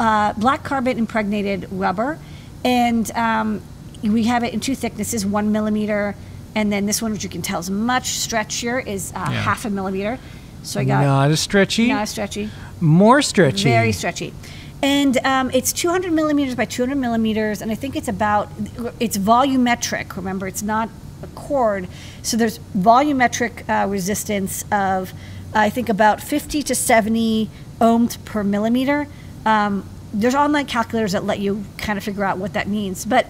[0.00, 2.18] uh, black carbon impregnated rubber.
[2.64, 3.62] And um,
[4.02, 6.16] we have it in two thicknesses, one millimeter.
[6.56, 9.42] And then this one, which you can tell is much stretchier, is uh, Yeah.
[9.42, 10.18] half a millimeter.
[10.64, 11.88] So I got Not as stretchy.
[11.88, 12.50] not as stretchy.
[12.80, 13.64] more stretchy.
[13.64, 14.34] Very stretchy.
[14.82, 18.50] And um, it's 200 millimeters by 200 millimeters, and I think it's about,
[18.98, 20.16] it's volumetric.
[20.16, 20.88] Remember, it's not
[21.22, 21.86] a cord.
[22.22, 25.12] So there's volumetric uh, resistance of,
[25.54, 27.48] I think, about 50 to 70
[27.80, 29.06] ohms per millimeter.
[29.46, 33.04] Um, there's online calculators that let you kind of figure out what that means.
[33.04, 33.26] But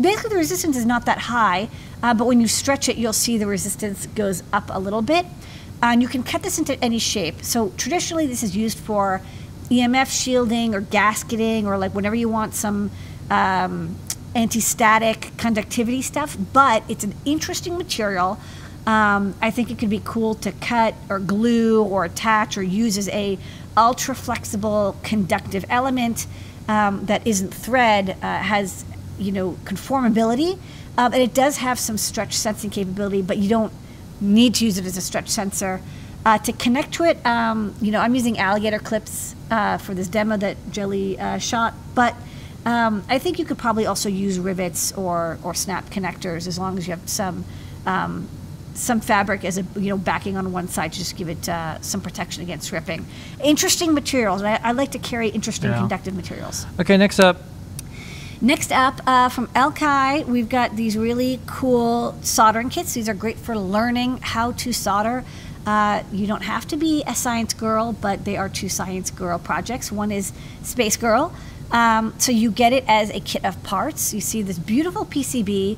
[0.00, 1.68] basically, the resistance is not that high,
[2.02, 5.26] uh, but when you stretch it, you'll see the resistance goes up a little bit.
[5.82, 7.42] And you can cut this into any shape.
[7.42, 9.20] So traditionally, this is used for
[9.70, 12.90] EMF shielding or gasketing or like whenever you want some
[13.30, 13.96] um,
[14.34, 16.36] anti-static conductivity stuff.
[16.52, 18.38] But it's an interesting material.
[18.86, 22.98] Um, I think it could be cool to cut or glue or attach or use
[22.98, 23.38] as a
[23.76, 26.26] ultra flexible conductive element
[26.68, 28.84] um, that isn't thread, uh, has
[29.18, 30.58] you know conformability,
[30.98, 33.22] um, and it does have some stretch sensing capability.
[33.22, 33.72] But you don't
[34.20, 35.80] need to use it as a stretch sensor.
[36.26, 40.08] Uh, to connect to it, um, you know, I'm using alligator clips uh, for this
[40.08, 42.14] demo that Jelly uh, shot, but
[42.66, 46.78] um, I think you could probably also use rivets or, or snap connectors as long
[46.78, 47.44] as you have some
[47.86, 48.28] um,
[48.74, 51.80] some fabric as a you know backing on one side to just give it uh,
[51.80, 53.06] some protection against ripping.
[53.42, 54.42] Interesting materials.
[54.42, 55.78] I, I like to carry interesting Yeah.
[55.78, 56.66] conductive materials.
[56.80, 57.36] Okay, next up.
[58.40, 62.92] Next up, uh, from Elkai, we've got these really cool soldering kits.
[62.92, 65.24] These are great for learning how to solder.
[65.66, 69.38] Uh, you don't have to be a science girl, but they are two science girl
[69.38, 69.90] projects.
[69.90, 71.32] One is Space Girl.
[71.70, 74.12] Um, so you get it as a kit of parts.
[74.12, 75.76] You see this beautiful PCB,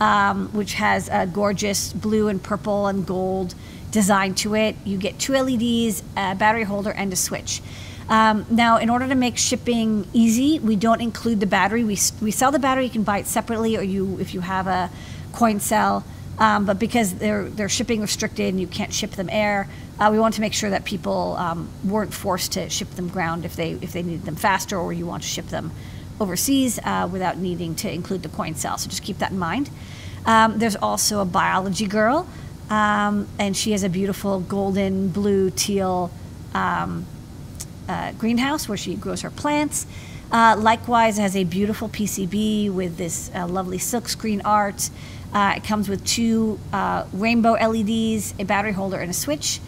[0.00, 3.54] um, which has a gorgeous blue and purple and gold
[3.90, 4.76] design to it.
[4.84, 7.62] You get two LEDs, a battery holder, and a switch.
[8.08, 11.84] Um, now, in order to make shipping easy, we don't include the battery.
[11.84, 12.84] We, we sell the battery.
[12.84, 14.90] You can buy it separately, or you if you have a
[15.32, 16.04] coin cell.
[16.38, 19.68] Um, but because they're they're shipping restricted and you can't ship them air,
[19.98, 23.44] uh, we want to make sure that people um, weren't forced to ship them ground
[23.44, 25.72] if they if they needed them faster, or you want to ship them
[26.20, 28.78] overseas uh, without needing to include the coin cell.
[28.78, 29.70] So just keep that in mind.
[30.26, 32.28] Um, there's also a biology girl,
[32.70, 36.10] um, and she has a beautiful golden, blue, teal
[36.54, 37.06] um,
[37.88, 39.86] uh, greenhouse where she grows her plants.
[40.30, 44.90] Uh, likewise, has a beautiful PCB with this uh, lovely silkscreen art.
[45.32, 49.60] Uh, it comes with two uh, rainbow LEDs, a battery holder, and a switch.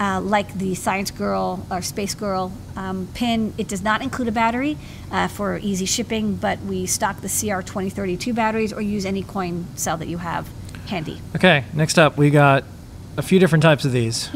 [0.00, 4.32] Uh, like the Science Girl or Space Girl um, pin, it does not include a
[4.32, 4.76] battery
[5.12, 9.96] uh, for easy shipping, but we stock the CR2032 batteries or use any coin cell
[9.98, 10.48] that you have
[10.86, 11.20] handy.
[11.36, 12.64] Okay, next up, we got
[13.16, 14.30] a few different types of these.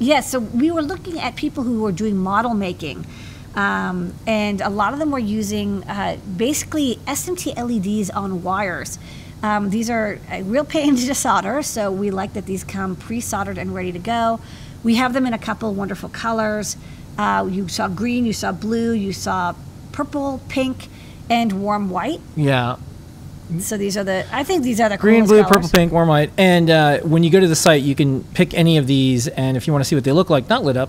[0.00, 3.06] Yes, so we were looking at people who were doing model making,
[3.54, 8.98] um, and a lot of them were using uh, basically SMT LEDs on wires.
[9.42, 13.58] Um, these are a real pain to solder, so we like that these come pre-soldered
[13.58, 14.40] and ready to go.
[14.84, 16.76] We have them in a couple wonderful colors.
[17.18, 19.54] Uh, you saw green, you saw blue, you saw
[19.92, 20.88] purple, pink,
[21.28, 22.20] and warm white.
[22.36, 22.76] Yeah.
[23.60, 24.24] So these are the.
[24.32, 25.52] I think these are the Green, blue, colors.
[25.52, 26.30] purple, pink, warm white.
[26.38, 29.28] And uh, when you go to the site, you can pick any of these.
[29.28, 30.88] And if you want to see what they look like, not lit up,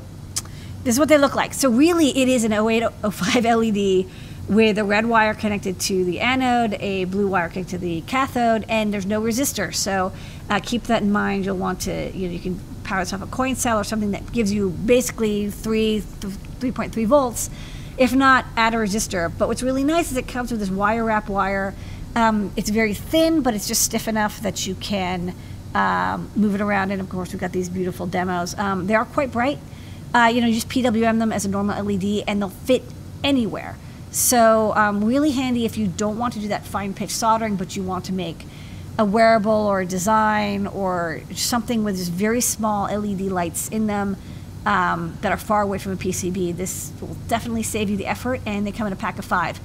[0.83, 1.53] This is what they look like.
[1.53, 4.05] So really, it is an 0805 LED
[4.47, 8.65] with a red wire connected to the anode, a blue wire connected to the cathode,
[8.67, 9.73] and there's no resistor.
[9.73, 10.11] So
[10.49, 11.45] uh, keep that in mind.
[11.45, 14.11] You'll want to, you know, you can power this off a coin cell or something
[14.11, 17.49] that gives you basically three, 3.3 volts.
[17.97, 19.31] If not, add a resistor.
[19.37, 21.73] But what's really nice is it comes with this wire wrap wire.
[22.15, 25.33] Um, it's very thin, but it's just stiff enough that you can
[25.73, 26.91] um, move it around.
[26.91, 28.57] And of course, we've got these beautiful demos.
[28.57, 29.59] Um, they are quite bright.
[30.13, 32.83] Uh, you know, you just PWM them as a normal LED, and they'll fit
[33.23, 33.77] anywhere.
[34.13, 37.75] So um, really handy if you don't want to do that fine pitch soldering, but
[37.75, 38.45] you want to make
[38.99, 44.15] a wearable or a design or something with very small LED lights in them
[44.67, 46.55] um, that are far away from a PCB.
[46.55, 49.57] This will definitely save you the effort, and they come in a pack of five.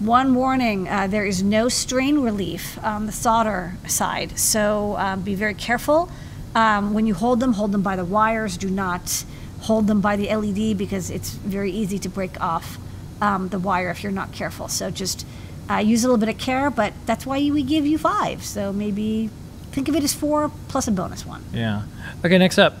[0.00, 5.36] One warning uh, there is no strain relief on the solder side, so um, be
[5.36, 6.10] very careful.
[6.56, 8.56] Um, when you hold them, hold them by the wires.
[8.56, 9.24] Do not
[9.60, 12.78] hold them by the LED because it's very easy to break off
[13.20, 14.68] um, the wire if you're not careful.
[14.68, 15.26] So just
[15.70, 18.44] uh, use a little bit of care, but that's why we give you five.
[18.44, 19.30] So maybe
[19.72, 21.44] think of it as four plus a bonus one.
[21.52, 21.82] yeah.
[22.24, 22.76] Okay, next up.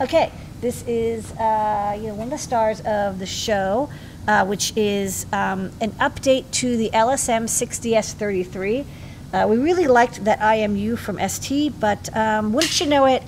[0.00, 3.88] Okay, this is uh, you know one of the stars of the show,
[4.28, 8.84] uh, which is um, an update to the LSM 6DS33.
[9.32, 13.22] Uh, we really liked that IMU from ST, but um, wouldn't you know it,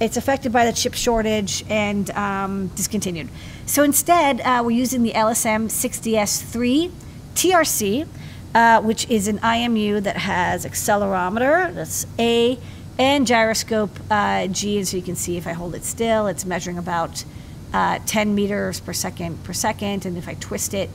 [0.00, 3.28] it's affected by the chip shortage and um, discontinued.
[3.68, 6.90] So instead, uh, we're using the LSM 6DS3
[7.34, 8.08] TRC,
[8.54, 12.58] uh, which is an IMU that has accelerometer, that's A,
[12.98, 14.78] and gyroscope uh, G.
[14.78, 17.26] And so you can see if I hold it still, it's measuring about
[17.74, 20.06] uh, 10 meters per second per second.
[20.06, 20.88] And if I twist it,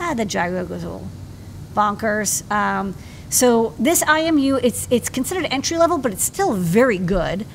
[0.00, 1.08] ah, the gyro goes a little
[1.74, 2.50] bonkers.
[2.50, 2.96] Um,
[3.30, 7.46] so this IMU, it's it's considered entry level, but it's still very good.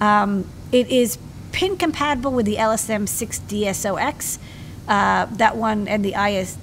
[0.00, 1.18] Um, it is
[1.54, 4.38] pin compatible with the LSM 6DSOX.
[4.88, 6.58] Uh, that one and the IS,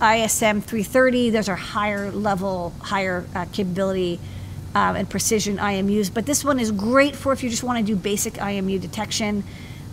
[0.00, 4.20] ISM 330, those are higher level, higher uh, capability
[4.74, 6.12] um, and precision IMUs.
[6.12, 9.42] But this one is great for if you just want to do basic IMU detection,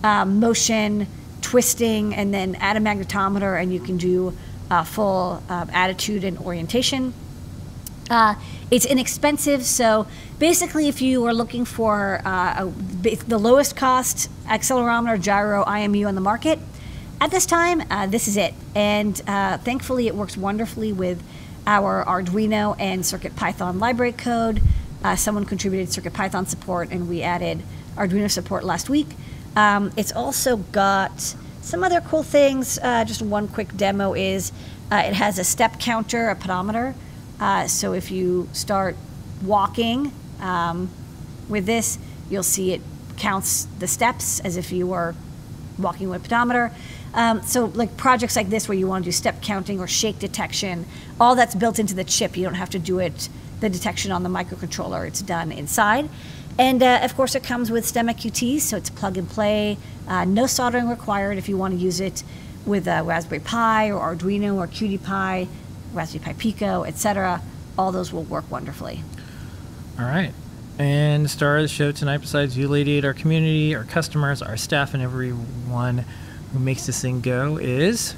[0.04, 1.08] um, motion,
[1.42, 4.38] twisting, and then add a magnetometer, and you can do
[4.70, 7.14] uh, full uh, attitude and orientation.
[8.10, 8.36] Uh,
[8.70, 10.06] it's inexpensive, so
[10.40, 16.16] basically, if you are looking for uh, a, the lowest cost accelerometer gyro IMU on
[16.16, 16.60] the market,
[17.22, 18.54] at this time, uh, this is it.
[18.76, 21.24] And uh, thankfully, it works wonderfully with
[21.66, 24.62] our Arduino and CircuitPython library code.
[25.04, 27.62] Uh, someone contributed CircuitPython support, and we added
[27.96, 29.08] Arduino support last week.
[29.56, 32.78] Um, it's also got some other cool things.
[32.82, 34.52] Uh, just one quick demo is
[34.92, 36.94] uh, it has a step counter, a pedometer.
[37.68, 38.96] So if you start
[39.44, 40.90] walking um,
[41.50, 41.98] with this,
[42.30, 42.82] you'll see it
[43.18, 45.16] counts the steps as if you were
[45.78, 46.72] walking with a pedometer.
[47.14, 50.20] Um, so like projects like this where you want to do step counting or shake
[50.20, 50.86] detection,
[51.20, 52.36] all that's built into the chip.
[52.36, 53.30] You don't have to do it,
[53.62, 55.08] the detection on the microcontroller.
[55.08, 56.10] It's done inside.
[56.58, 59.78] And uh, of course, it comes with STEMMA QTs, so it's plug and play.
[60.08, 62.24] Uh, no soldering required if you want to use it
[62.66, 65.50] with a Raspberry Pi or Arduino or QT Py,
[65.94, 67.42] Raspberry Pi Pico, etc.
[67.78, 69.04] All those will work wonderfully.
[69.98, 70.34] All right.
[70.78, 74.42] And the star of the show tonight, besides you, Lady Ada, our community, our customers,
[74.42, 76.04] our staff, and everyone
[76.52, 78.14] who makes this thing go, is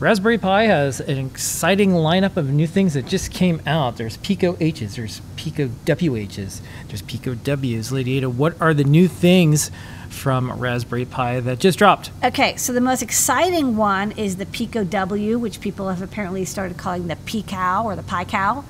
[0.00, 3.96] Raspberry Pi has an exciting lineup of new things that just came out.
[3.96, 7.90] There's Pico H's, there's Pico WH's, there's Pico W's.
[7.90, 9.72] Lady Ada, what are the new things
[10.08, 12.10] from Raspberry Pi that just dropped?
[12.24, 16.76] Okay, so the most exciting one is the Pico W, which people have apparently started
[16.76, 18.64] calling the Picow or the Pi Cow,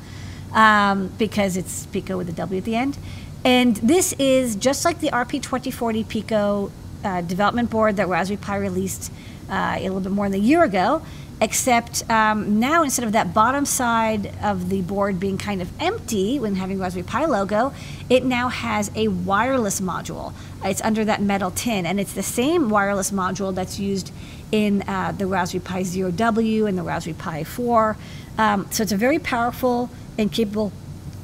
[0.53, 2.99] um, because it's Pico with a W at the end.
[3.44, 6.72] And this is just like the RP2040 Pico
[7.05, 9.12] uh, development board that Raspberry Pi released
[9.49, 11.03] uh, a little bit more than a year ago,
[11.40, 16.38] except um, now instead of that bottom side of the board being kind of empty
[16.40, 17.72] when having Raspberry Pi logo,
[18.11, 20.32] it now has a wireless module.
[20.64, 24.12] It's under that metal tin, and it's the same wireless module that's used
[24.51, 27.96] in uh, the Raspberry Pi Zero W and the Raspberry Pi 4.
[28.36, 30.72] Um, so it's a very powerful and capable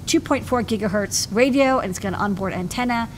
[0.06, 3.08] 2.4 gigahertz radio, and it's got an onboard antenna.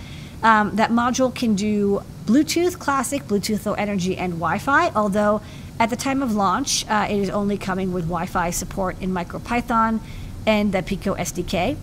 [0.42, 5.42] Um, that module can do Bluetooth Classic, Bluetooth Low Energy, and Wi Fi, although
[5.78, 9.10] at the time of launch, uh, it is only coming with Wi Fi support in
[9.10, 10.00] MicroPython.
[10.46, 11.76] and the Pico SDK.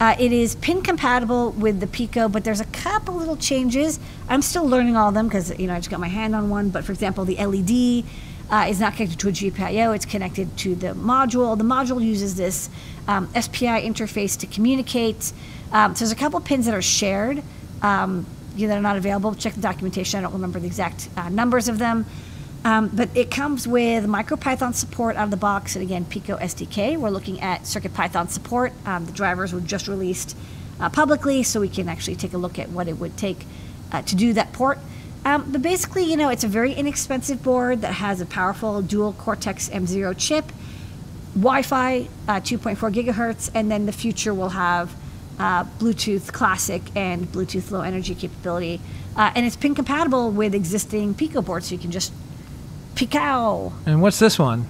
[0.00, 3.98] Uh, it is pin compatible with the Pico, but there's a couple little changes.
[4.28, 6.50] I'm still learning all of them because you know I just got my hand on
[6.50, 6.70] one.
[6.70, 8.04] But for example, the LED
[8.50, 11.56] uh, is not connected to a GPIO; it's connected to the module.
[11.56, 12.68] The module uses this
[13.08, 15.32] um, SPI interface to communicate.
[15.72, 17.42] Um, so there's a couple pins that are shared
[17.82, 18.26] um,
[18.56, 19.34] you know, that are not available.
[19.34, 20.18] Check the documentation.
[20.18, 22.06] I don't remember the exact uh, numbers of them.
[22.64, 26.96] Um, but it comes with MicroPython support out of the box, and again, Pico SDK.
[26.96, 28.72] We're looking at CircuitPython support.
[28.86, 30.36] Um, the drivers were just released
[30.78, 33.46] uh, publicly, so we can actually take a look at what it would take
[33.90, 34.78] uh, to do that port.
[35.24, 39.12] Um, but basically, you know, it's a very inexpensive board that has a powerful dual
[39.12, 40.52] Cortex M0 chip,
[41.34, 44.94] Wi-Fi, uh, 2.4 gigahertz, and then the future will have
[45.38, 48.80] uh, Bluetooth Classic and Bluetooth Low Energy capability.
[49.16, 52.12] Uh, and it's pin compatible with existing Pico boards, so you can just
[52.94, 53.72] Pico.
[53.86, 54.66] And what's this one?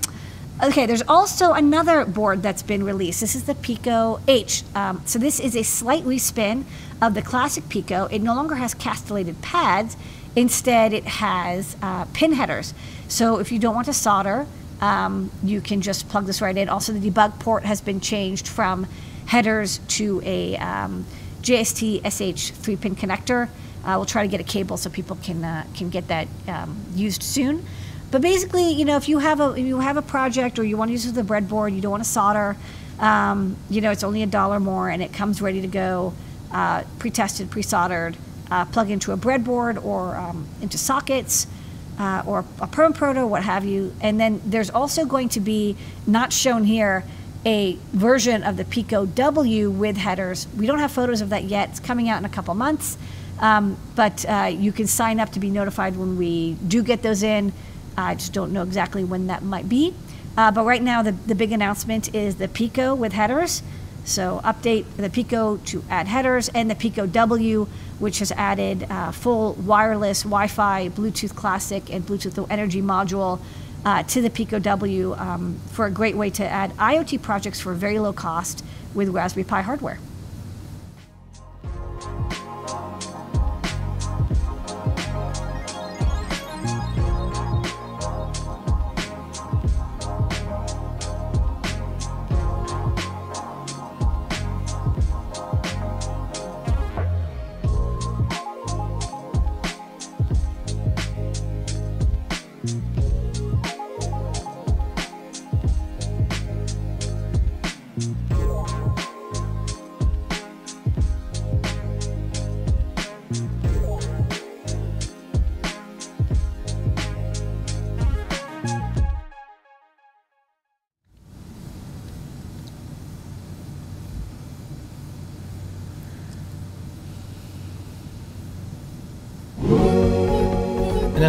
[0.62, 3.20] Okay, there's also another board that's been released.
[3.20, 4.62] This is the Pico H.
[4.76, 6.64] Um, so this is a slight respin
[7.00, 8.06] of the classic Pico.
[8.06, 9.96] It no longer has castellated pads.
[10.36, 12.74] Instead, it has uh, pin headers.
[13.08, 14.46] So if you don't want to solder,
[14.82, 16.68] um, you can just plug this right in.
[16.68, 18.86] Also, the debug port has been changed from
[19.26, 21.06] headers to a um,
[21.40, 23.48] JST SH three pin connector.
[23.84, 26.76] Uh, we'll try to get a cable so people can uh, can get that um,
[26.94, 27.64] used soon.
[28.10, 30.88] But basically, you know, if you have a you have a project or you want
[30.88, 32.56] to use a breadboard, you don't want to solder,
[32.98, 36.12] um, you know, it's only a dollar more and it comes ready to go,
[36.50, 38.16] uh, pre-tested, pre-soldered,
[38.50, 41.46] uh, plug into a breadboard or um, into sockets.
[42.02, 43.94] Uh, or a Perma-Proto, what have you.
[44.00, 47.04] And then there's also going to be, not shown here,
[47.46, 50.48] a version of the Pico W with headers.
[50.58, 51.68] We don't have photos of that yet.
[51.70, 52.98] It's coming out in a couple months.
[53.38, 57.22] Um, but uh, you can sign up to be notified when we do get those
[57.22, 57.52] in.
[57.96, 59.94] I just don't know exactly when that might be.
[60.36, 63.62] Uh, but right now, the, the big announcement is the Pico with headers.
[64.04, 67.68] So update the Pico to add headers and the Pico W,
[68.02, 73.38] which has added uh, full wireless Wi-Fi, Bluetooth Classic, and Bluetooth Low Energy module
[73.84, 77.72] uh, to the Pico W um, for a great way to add IoT projects for
[77.74, 80.00] very low cost with Raspberry Pi hardware.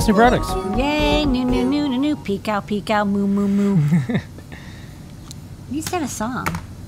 [0.06, 0.50] New products.
[0.78, 4.18] Yay, new, new, new, new, new, peek out, peek out, moo, moo, moo.
[5.72, 6.46] you said a song.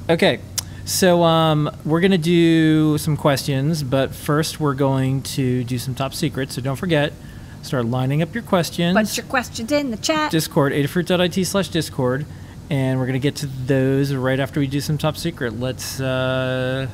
[0.09, 0.41] Okay,
[0.83, 6.13] so um, we're gonna do some questions, but first we're going to do some top
[6.13, 6.55] secrets.
[6.55, 7.13] So don't forget,
[7.61, 8.97] start lining up your questions.
[8.97, 10.29] Put your questions in the chat.
[10.29, 12.25] Discord, adafruit.it slash Discord,
[12.69, 15.57] and we're gonna get to those right after we do some top secret.
[15.57, 16.01] Let's.
[16.01, 16.89] Uh,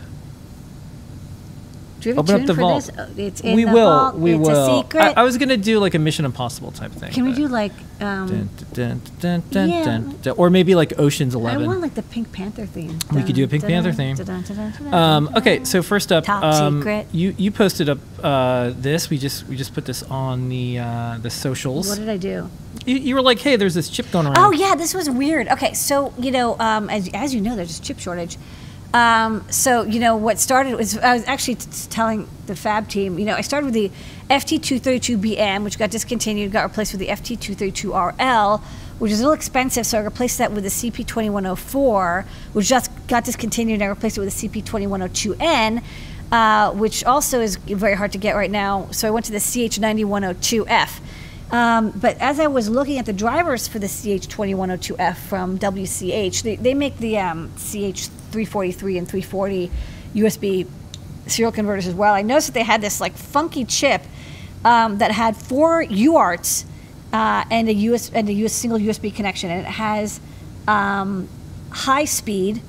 [2.02, 2.84] Do have a open up the for vault.
[2.86, 2.96] this?
[2.98, 3.86] Oh, It's in we the will.
[3.90, 4.16] vault.
[4.16, 4.80] We it's will.
[4.80, 5.02] a secret.
[5.02, 7.12] I, I was gonna do like a Mission Impossible type thing.
[7.12, 7.72] Can we but- do like,
[8.02, 9.86] um, Dun, dun, dun, dun, Yeah.
[9.86, 11.68] dun, dun, or maybe like Ocean's I Eleven.
[11.68, 12.98] want like the Pink Panther theme.
[13.14, 14.18] We could do a Pink Panther theme.
[14.92, 17.08] Um, okay, so first up, Top um, secret.
[17.12, 19.10] you you posted up uh, this.
[19.10, 21.90] We just we just put this on the uh, the socials.
[21.90, 22.50] What did I do?
[22.86, 24.38] you, you were like, hey, there's this chip going around.
[24.40, 25.48] Oh yeah, this was weird.
[25.50, 28.38] Okay, so you know, um, as, as you know, there's a chip shortage.
[28.94, 31.56] Um, so you know what started was I was actually
[31.90, 33.18] telling the Fab team.
[33.18, 33.92] You know, I started with the
[34.30, 38.62] FT232BM, which got discontinued, got replaced with the FT232RL,
[39.00, 39.86] which is a little expensive.
[39.86, 43.76] So I replaced that with the CP2104, which just got discontinued.
[43.76, 45.84] and I replaced it with the CP2102N.
[46.32, 48.88] Uh, which also is very hard to get right now.
[48.92, 51.02] So I went to the CH9102F.
[51.52, 56.56] Um, but as I was looking at the drivers for the CH2102F from WCH, they,
[56.56, 57.52] they make the um,
[58.32, 59.72] CH343 and 340
[60.16, 60.68] USB
[61.28, 62.14] serial converters as well.
[62.14, 64.02] I noticed that they had this like funky chip
[64.66, 66.66] um, that had four UARTs
[67.14, 70.20] uh, and a US and a US single USB connection, and it has
[70.68, 71.28] um,
[71.70, 72.62] high speed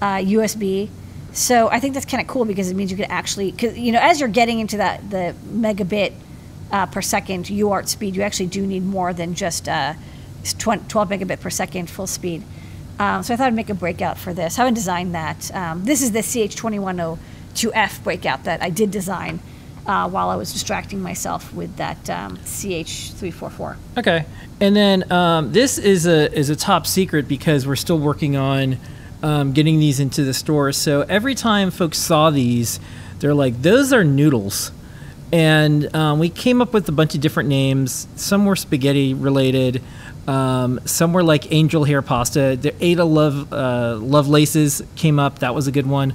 [0.00, 0.88] uh, USB.
[1.32, 3.90] So I think that's kind of cool because it means you can actually, cause, you
[3.90, 6.12] know, as you're getting into that the megabit
[6.70, 9.94] uh, per second UART speed, you actually do need more than just uh,
[10.58, 12.42] 12 megabit per second full speed.
[12.98, 14.58] Um, so I thought I'd make a breakout for this.
[14.58, 15.54] I haven't designed that.
[15.54, 19.40] Um, this is the CH2102F breakout that I did design
[19.86, 23.76] uh, while I was distracting myself with that um, CH344.
[23.98, 24.24] Okay,
[24.60, 28.78] and then um, this is a is a top secret because we're still working on
[29.22, 30.72] um, getting these into the store.
[30.72, 32.80] So every time folks saw these,
[33.18, 34.72] they're like, "Those are noodles,"
[35.32, 38.08] and um, we came up with a bunch of different names.
[38.16, 39.82] Some were spaghetti related.
[40.26, 42.56] Um, some were like angel hair pasta.
[42.60, 45.40] The Ada Love uh, Love Laces came up.
[45.40, 46.14] That was a good one.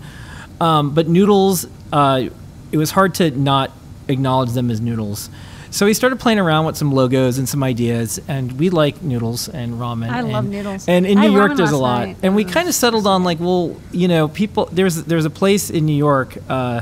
[0.59, 2.23] Um, but noodles, uh,
[2.71, 3.71] it was hard to not
[4.07, 5.29] acknowledge them as noodles.
[5.71, 9.47] So we started playing around with some logos and some ideas, and we like noodles
[9.47, 10.09] and ramen.
[10.09, 10.87] I and, love noodles.
[10.87, 12.07] And in I New York, there's a lot.
[12.07, 12.17] night.
[12.23, 12.51] And we Mm.
[12.51, 14.67] kind of settled on like, well, you know, people.
[14.71, 16.81] There's there's a place in New York uh,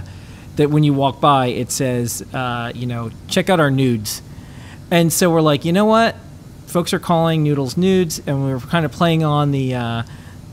[0.56, 4.22] that when you walk by, it says, uh, you know, check out our nudes.
[4.90, 6.16] And so we're like, you know what?
[6.68, 10.04] Folks are calling noodles nudes, and we were kind of playing on the uh,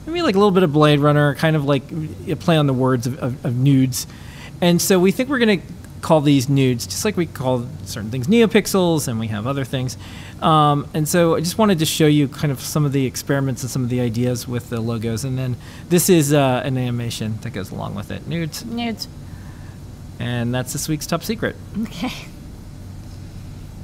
[0.07, 1.83] maybe like a little bit of Blade Runner, kind of like
[2.27, 4.07] a play on the words of, of, of nudes.
[4.61, 5.67] And so we think we're going to
[6.01, 9.97] call these nudes, just like we call certain things neopixels, and we have other things.
[10.43, 13.63] Um, and so I just wanted to show you kind of some of the experiments
[13.63, 15.25] and some of the ideas with the logos.
[15.25, 15.57] And then
[15.89, 18.27] this is uh, an animation that goes along with it.
[18.27, 18.65] Nudes.
[18.65, 19.09] Nudes.
[20.21, 21.57] And that's this week's top secret.
[21.83, 22.13] Okay.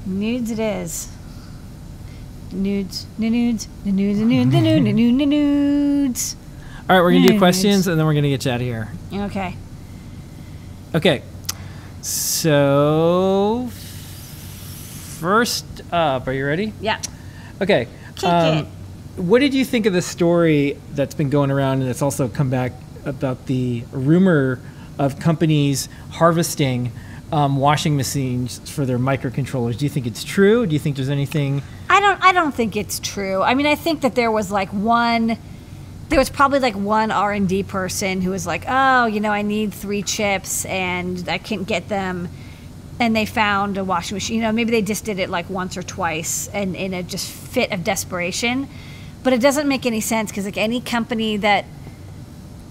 [0.06, 1.08] Nudes it is.
[2.50, 6.36] The nudes, nudes, nudes, nudes, nudes, nudes, nudes.
[6.88, 8.88] All right, we're gonna do questions, and then we're gonna get you out of here.
[9.12, 9.56] Okay.
[10.92, 11.22] Okay.
[12.02, 13.68] So
[15.20, 16.72] first up, are you ready?
[16.80, 17.00] Yeah.
[17.60, 17.86] Okay.
[18.24, 18.66] Um.
[19.16, 22.50] What did you think of the story that's been going around and that's also come
[22.50, 22.72] back
[23.04, 24.58] about the rumor
[24.98, 26.90] of companies harvesting
[27.32, 29.78] um, washing machines for their microcontrollers?
[29.78, 30.66] Do you think it's true?
[30.66, 31.62] Do you think there's anything?
[31.88, 32.22] I don't.
[32.22, 33.42] I don't think it's true.
[33.42, 35.38] I mean, I think that there was like one.
[36.08, 39.30] There was probably like one R and D person who was like, "Oh, you know,
[39.30, 42.28] I need three chips and I can't get them,"
[42.98, 44.36] and they found a washing machine.
[44.36, 47.30] You know, maybe they just did it like once or twice, and in a just
[47.30, 48.68] fit of desperation.
[49.22, 51.64] But it doesn't make any sense because like any company that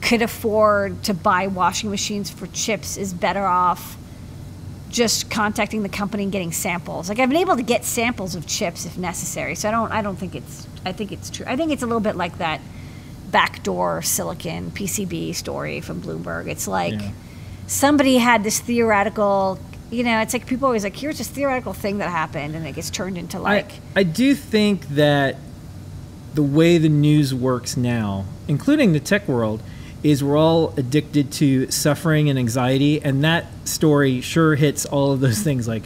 [0.02, 3.98] could afford to buy washing machines for chips is better off
[4.90, 7.10] just contacting the company and getting samples.
[7.10, 9.56] Like I've been able to get samples of chips if necessary.
[9.56, 11.46] So I don't I don't think it's I think it's true.
[11.48, 12.60] I think it's a little bit like that
[13.32, 16.48] backdoor silicon PCB story from Bloomberg.
[16.48, 17.12] It's like Yeah.
[17.68, 19.60] somebody had this theoretical
[19.92, 22.74] you know, it's like people always like, here's this theoretical thing that happened and it
[22.76, 25.38] gets turned into like I, I do think that
[26.36, 29.64] the way the news works now, including the tech world,
[30.04, 35.20] is we're all addicted to suffering and anxiety, and that story sure hits all of
[35.20, 35.68] those things.
[35.68, 35.84] Like,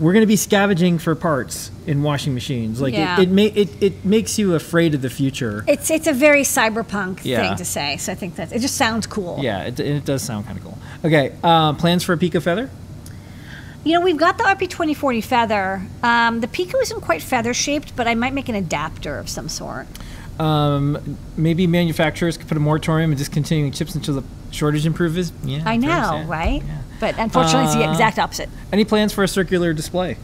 [0.00, 2.80] we're going to be scavenging for parts in washing machines.
[2.80, 3.20] Like, Yeah.
[3.20, 5.64] it, it, ma- it it makes you afraid of the future.
[5.68, 7.46] it's it's a very cyberpunk Yeah.
[7.48, 7.96] thing to say.
[7.98, 9.38] So I think that it just sounds cool.
[9.40, 10.78] yeah, it, it does sound kind of cool.
[11.04, 12.70] Okay, uh, plans for a Pico Feather?
[13.84, 15.82] You know, we've got the RP2040 feather.
[16.02, 19.48] Um, the Pico isn't quite feather shaped, but I might make an adapter of some
[19.50, 19.86] sort.
[20.38, 25.32] Um, maybe manufacturers could put a moratorium and discontinuing chips until the shortage improves.
[25.44, 26.62] Yeah, I know, right?
[26.64, 26.78] Yeah.
[27.00, 28.48] But unfortunately, it's the Uh, exact opposite.
[28.72, 30.16] Any plans for a circular display?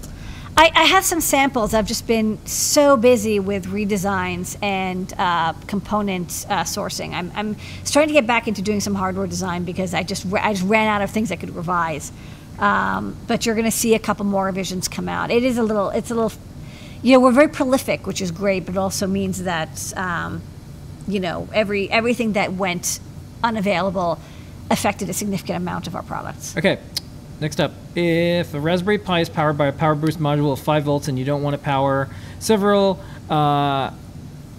[0.56, 1.74] I, I have some samples.
[1.74, 7.12] I've just been so busy with redesigns and uh, component uh, sourcing.
[7.14, 10.52] I'm, I'm starting to get back into doing some hardware design because I just I
[10.52, 12.12] just ran out of things I could revise.
[12.58, 15.30] Um, but you're going to see a couple more revisions come out.
[15.30, 15.90] It is a little.
[15.90, 16.32] It's a little.
[17.02, 20.42] You know, we're very prolific, which is great, but also means that um,
[21.08, 23.00] you know every everything that went
[23.42, 24.20] unavailable
[24.70, 26.56] affected a significant amount of our products.
[26.56, 26.78] Okay,
[27.40, 27.72] next up.
[27.94, 31.18] If a Raspberry Pi is powered by a Power Boost module of 5 volts and
[31.18, 32.08] you don't want to power
[32.38, 33.90] several uh,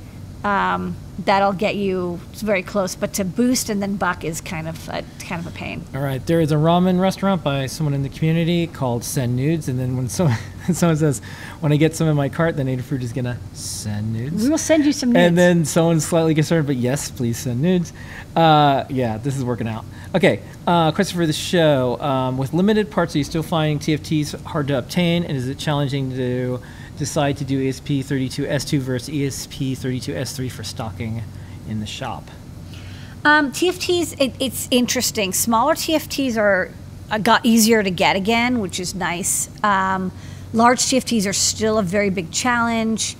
[0.45, 2.95] Um, that'll get you very close.
[2.95, 5.83] But to boost and then buck is kind of a, kind of a pain.
[5.95, 9.67] All right, there is a ramen restaurant by someone in the community called Send Nudes,
[9.67, 10.37] and then when someone
[10.73, 11.19] someone says,
[11.61, 14.59] "When I get some in my cart, then Adafruit is gonna send nudes." We will
[14.59, 15.27] send you some nudes.
[15.27, 17.91] And then someone's slightly concerned, but yes, please send nudes.
[18.35, 19.83] Uh, yeah, this is working out.
[20.13, 21.99] Okay, uh, question for the show.
[21.99, 25.23] Um, with limited parts, are you still finding TFTs hard to obtain?
[25.23, 26.61] And is it challenging to
[26.97, 31.23] decide to do E ESP32S2 versus E ESP32S3 for stocking
[31.67, 32.29] in the shop?
[33.23, 35.33] Um, TFTs, it, it's interesting.
[35.33, 36.71] Smaller TFTs are
[37.09, 39.49] uh, got easier to get again, which is nice.
[39.63, 40.11] Um,
[40.53, 43.15] large TFTs are still a very big challenge.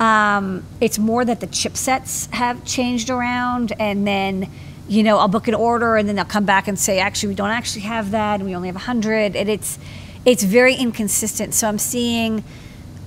[0.00, 4.50] Um, it's more that the chipsets have changed around, and then
[4.88, 7.34] you know I'll book an order, and then they'll come back and say, actually, we
[7.34, 9.78] don't actually have that, and we only have hundred, and it's
[10.24, 11.54] it's very inconsistent.
[11.54, 12.42] So I'm seeing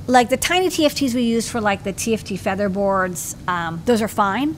[0.08, 4.08] like the tiny TFTs we use for like the TFT feather boards, um, those are
[4.08, 4.58] fine.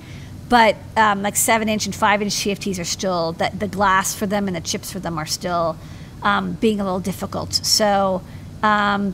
[0.49, 4.25] But um, like seven inch and five inch TFTs are still that the glass for
[4.25, 5.77] them and the chips for them are still
[6.23, 7.53] um, being a little difficult.
[7.53, 8.21] So
[8.63, 9.13] um,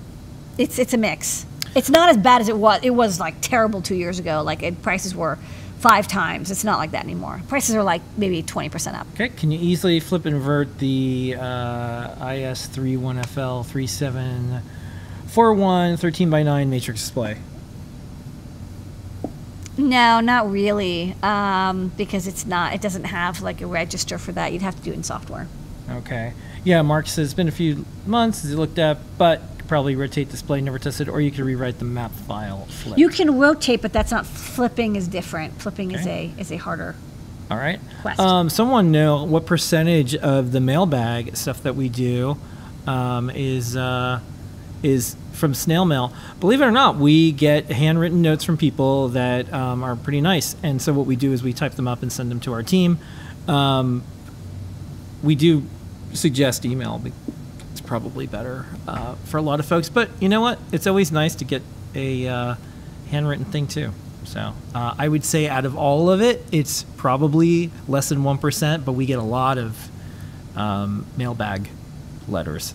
[0.57, 1.45] it's it's a mix.
[1.75, 2.81] It's not as bad as it was.
[2.83, 4.43] It was like terrible two years ago.
[4.43, 5.39] Like it, prices were
[5.79, 6.51] five times.
[6.51, 7.41] It's not like that anymore.
[7.47, 9.07] Prices are like maybe twenty percent up.
[9.15, 13.65] Okay, can you easily flip invert the uh, IS31FL
[15.33, 17.37] 3741 13 by 9 matrix display?
[19.75, 22.75] No, not really, um, because it's not.
[22.75, 24.53] It doesn't have like a register for that.
[24.53, 25.47] You'd have to do it in software.
[25.89, 26.33] Okay.
[26.63, 30.29] Yeah, Mark says it's been a few months since he looked at, but probably rotate
[30.29, 32.99] display, never tested, or you could rewrite the map file flip.
[32.99, 34.95] You can rotate, but that's not flipping.
[34.95, 35.59] Is different.
[35.59, 36.95] Flipping is a is a harder.
[37.49, 37.79] All right.
[38.03, 38.19] Quest.
[38.19, 42.37] Um, someone know what percentage of the mailbag stuff that we do
[42.85, 44.19] um, is uh,
[44.83, 46.13] is from snail mail.
[46.39, 50.55] Believe it or not, we get handwritten notes from people that um, are pretty nice,
[50.63, 52.63] and so what we do is we type them up and send them to our
[52.63, 52.99] team.
[53.47, 54.03] Um,
[55.21, 55.63] we do
[56.13, 57.01] suggest email.
[57.71, 60.59] It's probably better uh, for a lot of folks, but you know what?
[60.71, 61.61] It's always nice to get
[61.95, 62.55] a uh,
[63.09, 63.91] handwritten thing too.
[64.25, 68.37] So uh, I would say out of all of it, it's probably less than one
[68.37, 69.89] percent, but we get a lot of
[70.55, 71.69] um, mailbag
[72.27, 72.73] letters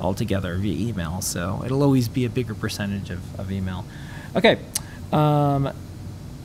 [0.00, 1.20] altogether via email.
[1.20, 3.84] So it'll always be a bigger percentage of, of email.
[4.36, 4.58] Okay.
[5.12, 5.70] Um,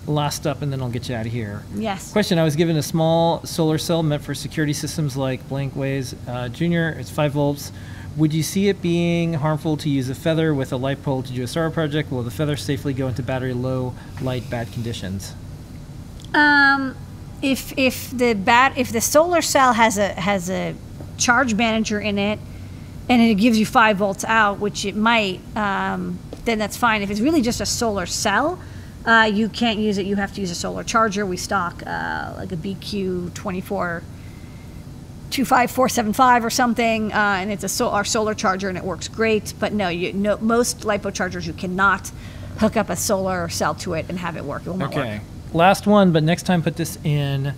[0.08, 1.64] last up, and then I'll get you out of here.
[1.76, 2.12] Yes.
[2.12, 6.50] Question: I was given a small solar cell meant for security systems like Blankways uh,
[6.50, 6.90] Junior.
[7.00, 7.72] It's five volts.
[8.18, 11.44] Would you see it being harmful to use a feather with a LiPoly to do
[11.44, 12.12] a solar project?
[12.12, 15.34] Will the feather safely go into battery low light bad conditions?
[16.34, 16.96] Um,
[17.42, 20.76] if if the bat if the solar cell has a has a
[21.18, 22.40] charge manager in it,
[23.10, 27.02] and it gives you five volts out, which it might, um, then that's fine.
[27.02, 28.60] If it's really just a solar cell,
[29.06, 30.06] uh, you can't use it.
[30.06, 31.26] You have to use a solar charger.
[31.26, 34.03] We stock uh, like a BQ twenty four.
[35.31, 39.53] 25475 or something, uh, and it's a sol- our solar charger and it works great.
[39.60, 42.11] But no, you no most lipo chargers you cannot
[42.57, 44.64] hook up a solar cell to it and have it work.
[44.64, 45.06] It will not work.
[45.06, 45.22] Okay.
[45.53, 47.53] Last one, but next time put this in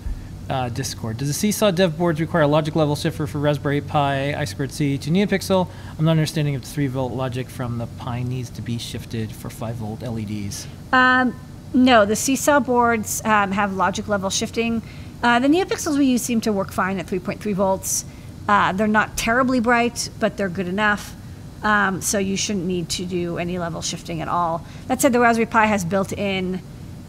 [0.52, 1.18] uh, Discord.
[1.18, 4.74] Does the Seesaw dev boards require a logic level shifter for Raspberry Pi I squared
[4.74, 5.68] C to NeoPixel?
[5.98, 9.32] I'm not understanding if the 3 volt logic from the Pi needs to be shifted
[9.32, 10.68] for 5 volt LEDs.
[10.92, 11.34] Um,
[11.74, 14.82] no, the Seesaw boards um, have logic level shifting.
[15.24, 18.04] Uh, the NeoPixels we use seem to work fine at 3.3 volts.
[18.50, 21.16] Uh, they're not terribly bright, but they're good enough.
[21.64, 24.66] Um, so you shouldn't need to do any level shifting at all.
[24.88, 26.62] That said, the Raspberry Pi has built-in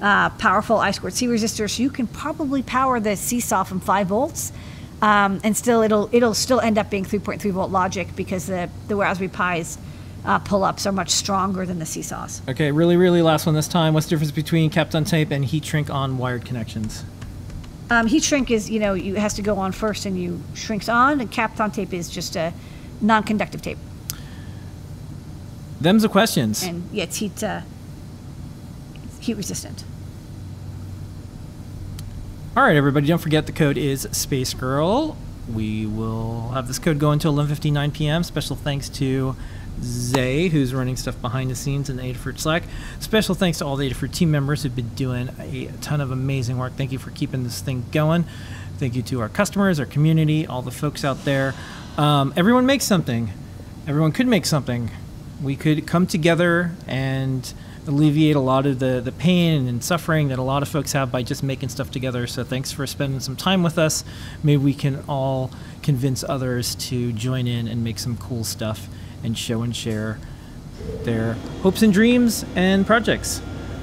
[0.02, 4.08] uh, powerful I squared C resistors, so you can probably power the Seesaw from 5
[4.08, 4.52] volts,
[5.00, 8.96] um, and still it'll it'll still end up being 3.3 volt logic because the the
[8.96, 9.78] Raspberry Pis
[10.24, 12.42] uh, pull-ups are much stronger than the Seesaws.
[12.48, 13.94] Okay, really, really last one this time.
[13.94, 17.04] What's the difference between Kapton tape and heat shrink on wired connections?
[17.90, 20.42] Um, heat shrink is, you know, you it has to go on first and you
[20.54, 22.52] shrinks on, and Kapton tape is just a
[23.00, 23.78] non-conductive tape.
[25.80, 26.62] Them's the questions.
[26.62, 27.62] And yeah, it's heat, uh,
[29.04, 29.84] it's heat resistant.
[32.54, 35.16] All right, everybody, don't forget the code is Space Girl.
[35.50, 38.22] We will have this code go until 11:59 p.m.
[38.22, 39.34] Special thanks to
[39.80, 42.64] Zay, who's running stuff behind the scenes in the Adafruit Slack.
[43.00, 46.58] Special thanks to all the Adafruit team members who've been doing a ton of amazing
[46.58, 46.74] work.
[46.74, 48.26] Thank you for keeping this thing going.
[48.76, 51.54] Thank you to our customers, our community, all the folks out there.
[51.96, 53.32] Um, everyone makes something.
[53.88, 54.90] Everyone could make something.
[55.42, 57.50] We could come together and
[57.86, 61.10] alleviate a lot of the, the pain and suffering that a lot of folks have
[61.10, 62.26] by just making stuff together.
[62.26, 64.04] So thanks for spending some time with us.
[64.42, 65.50] Maybe we can all
[65.82, 68.88] convince others to join in and make some cool stuff
[69.24, 70.18] and show and share
[71.02, 73.40] their hopes and dreams and projects.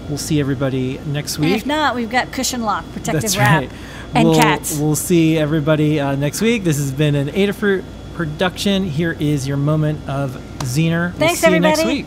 [0.07, 1.55] we'll see everybody next And week.
[1.57, 3.71] if not, we've got cushion lock, protective That's wrap, right.
[4.15, 4.77] and we'll, cats.
[4.79, 6.63] We'll see everybody uh, next week.
[6.63, 7.83] This has been an Adafruit
[8.15, 8.83] production.
[8.85, 11.11] Here is your moment of Zener.
[11.11, 12.05] We'll Thanks, see you next week.